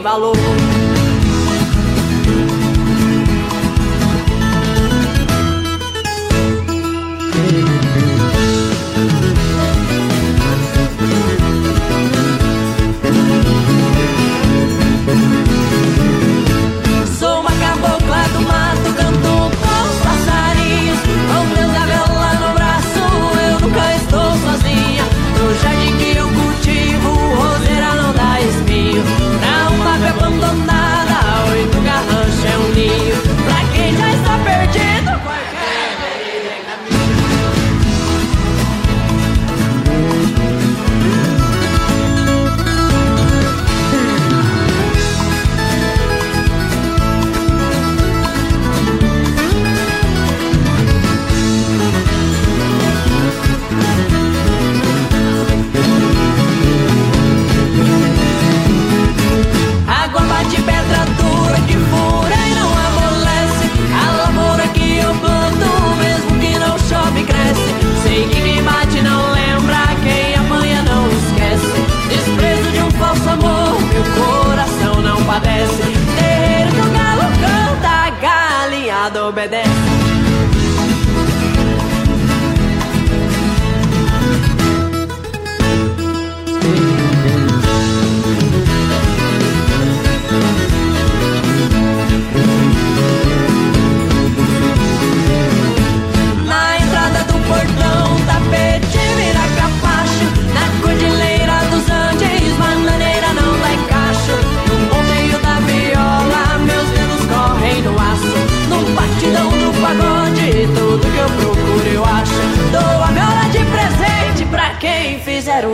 Valor. 0.01 0.48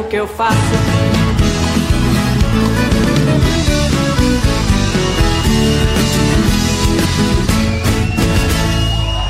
Que 0.05 0.15
eu 0.15 0.27
faço. 0.27 0.55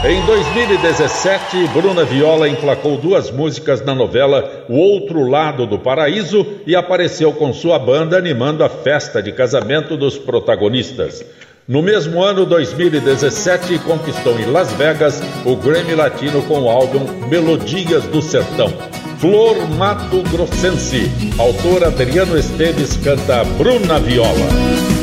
Em 0.07 0.23
2017, 0.23 1.67
Bruna 1.69 2.03
Viola 2.05 2.47
emplacou 2.47 2.95
duas 2.95 3.31
músicas 3.31 3.83
na 3.83 3.95
novela 3.95 4.65
O 4.69 4.75
Outro 4.75 5.27
Lado 5.27 5.65
do 5.65 5.79
Paraíso 5.79 6.45
e 6.67 6.75
apareceu 6.75 7.33
com 7.33 7.51
sua 7.51 7.79
banda 7.79 8.15
animando 8.15 8.63
a 8.63 8.69
festa 8.69 9.19
de 9.19 9.31
casamento 9.31 9.97
dos 9.97 10.15
protagonistas. 10.15 11.25
No 11.67 11.81
mesmo 11.81 12.21
ano, 12.21 12.45
2017, 12.45 13.79
conquistou 13.79 14.39
em 14.39 14.45
Las 14.45 14.71
Vegas 14.73 15.23
o 15.43 15.55
Grammy 15.55 15.95
Latino 15.95 16.43
com 16.43 16.61
o 16.61 16.69
álbum 16.69 17.27
Melodias 17.27 18.03
do 18.03 18.21
Sertão. 18.21 18.71
Flor 19.25 19.67
Mato 19.69 20.21
Grossense. 20.29 21.09
Autor 21.39 21.83
Adriano 21.85 22.35
Esteves 22.37 22.95
canta 22.97 23.43
Bruna 23.57 23.97
Viola. 23.97 24.94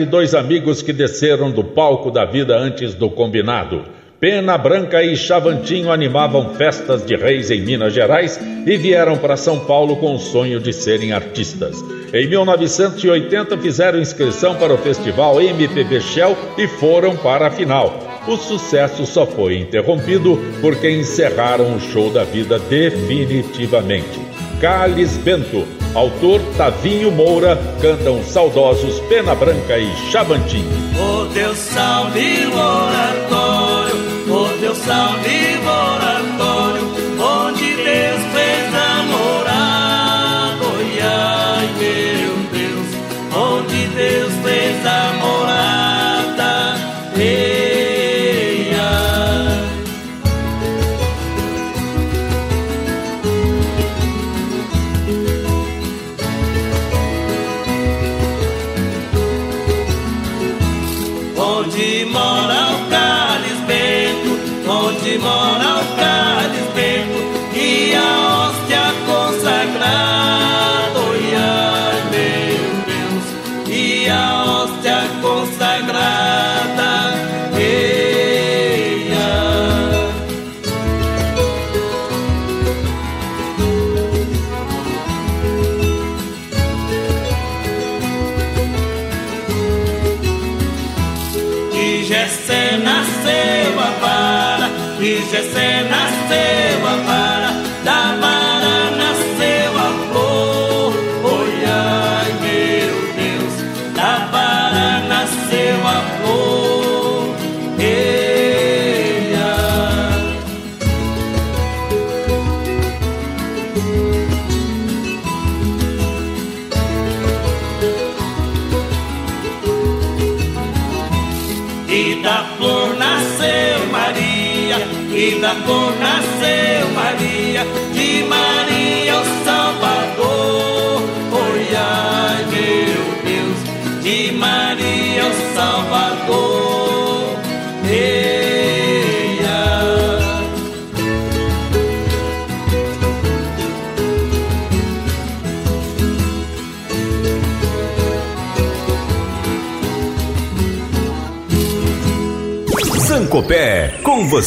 De 0.00 0.06
dois 0.06 0.34
amigos 0.34 0.80
que 0.80 0.94
desceram 0.94 1.50
do 1.50 1.62
palco 1.62 2.10
da 2.10 2.24
vida 2.24 2.56
antes 2.56 2.94
do 2.94 3.10
combinado. 3.10 3.84
Pena 4.18 4.56
Branca 4.56 5.02
e 5.02 5.14
Chavantinho 5.14 5.92
animavam 5.92 6.54
festas 6.54 7.04
de 7.04 7.14
reis 7.14 7.50
em 7.50 7.60
Minas 7.60 7.92
Gerais 7.92 8.40
e 8.66 8.78
vieram 8.78 9.18
para 9.18 9.36
São 9.36 9.60
Paulo 9.60 9.96
com 9.96 10.14
o 10.14 10.18
sonho 10.18 10.58
de 10.58 10.72
serem 10.72 11.12
artistas. 11.12 11.76
Em 12.14 12.26
1980 12.26 13.58
fizeram 13.58 14.00
inscrição 14.00 14.54
para 14.54 14.72
o 14.72 14.78
festival 14.78 15.38
MPB 15.38 16.00
Shell 16.00 16.34
e 16.56 16.66
foram 16.66 17.14
para 17.14 17.48
a 17.48 17.50
final. 17.50 17.92
O 18.26 18.38
sucesso 18.38 19.04
só 19.04 19.26
foi 19.26 19.58
interrompido 19.58 20.38
porque 20.62 20.90
encerraram 20.90 21.76
o 21.76 21.80
show 21.80 22.10
da 22.10 22.24
vida 22.24 22.58
definitivamente. 22.58 24.18
Carles 24.60 25.16
Bento, 25.16 25.66
autor 25.94 26.38
Tavinho 26.58 27.10
Moura, 27.10 27.58
cantam 27.80 28.22
saudosos 28.22 29.00
Pena 29.08 29.34
Branca 29.34 29.78
e 29.78 29.90
Chavantinho. 30.10 30.70
Oh 31.00 31.24
Deus 31.32 31.56
salve 31.56 32.46
o 32.46 32.52
oratório, 32.52 33.96
oh 34.28 34.60
Deus 34.60 34.76
salve 34.76 35.49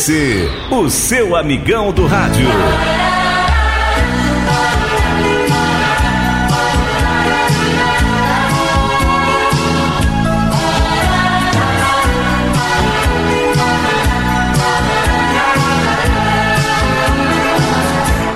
você, 0.03 0.49
o 0.69 0.89
seu 0.89 1.33
amigão 1.33 1.93
do 1.93 2.05
rádio. 2.05 2.45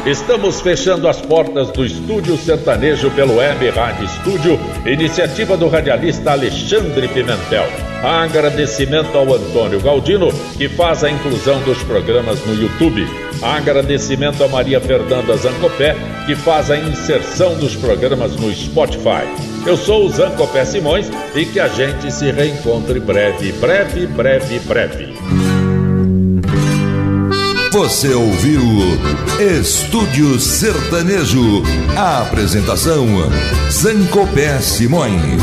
Estamos 0.06 0.62
fechando 0.62 1.10
as 1.10 1.20
portas 1.20 1.70
do 1.72 1.84
Estúdio 1.84 2.38
Sertanejo 2.38 3.12
pelo 3.12 3.36
Web 3.36 3.70
Rádio 3.72 4.06
Estúdio, 4.06 4.58
iniciativa 4.86 5.58
do 5.58 5.68
radialista 5.68 6.32
Alexandre 6.32 7.10
Pimentel. 7.10 7.87
Agradecimento 8.04 9.18
ao 9.18 9.34
Antônio 9.34 9.82
Galdino, 9.82 10.32
que 10.58 10.70
faz 10.70 11.04
a 11.04 11.10
inclusão 11.10 11.60
dos 11.62 11.82
programas 11.84 12.40
no 12.46 12.54
YouTube. 12.54 13.08
Agradecimento 13.42 14.44
a 14.44 14.48
Maria 14.48 14.80
Fernanda 14.80 15.36
Zancopé, 15.36 15.96
que 16.26 16.36
faz 16.36 16.70
a 16.70 16.78
inserção 16.78 17.56
dos 17.56 17.76
programas 17.76 18.36
no 18.36 18.54
Spotify. 18.54 19.26
Eu 19.66 19.76
sou 19.76 20.06
o 20.06 20.10
Zancopé 20.10 20.64
Simões 20.66 21.10
e 21.36 21.46
que 21.46 21.60
a 21.60 21.68
gente 21.68 22.12
se 22.12 22.32
reencontre 22.32 23.00
breve, 23.00 23.52
breve, 23.54 24.06
breve, 24.06 24.60
breve. 24.60 25.14
Você 27.72 28.14
ouviu 28.14 28.62
Estúdio 29.60 30.40
Sertanejo. 30.40 31.64
A 31.96 32.22
apresentação: 32.22 33.06
Zancopé 33.70 34.60
Simões. 34.62 35.42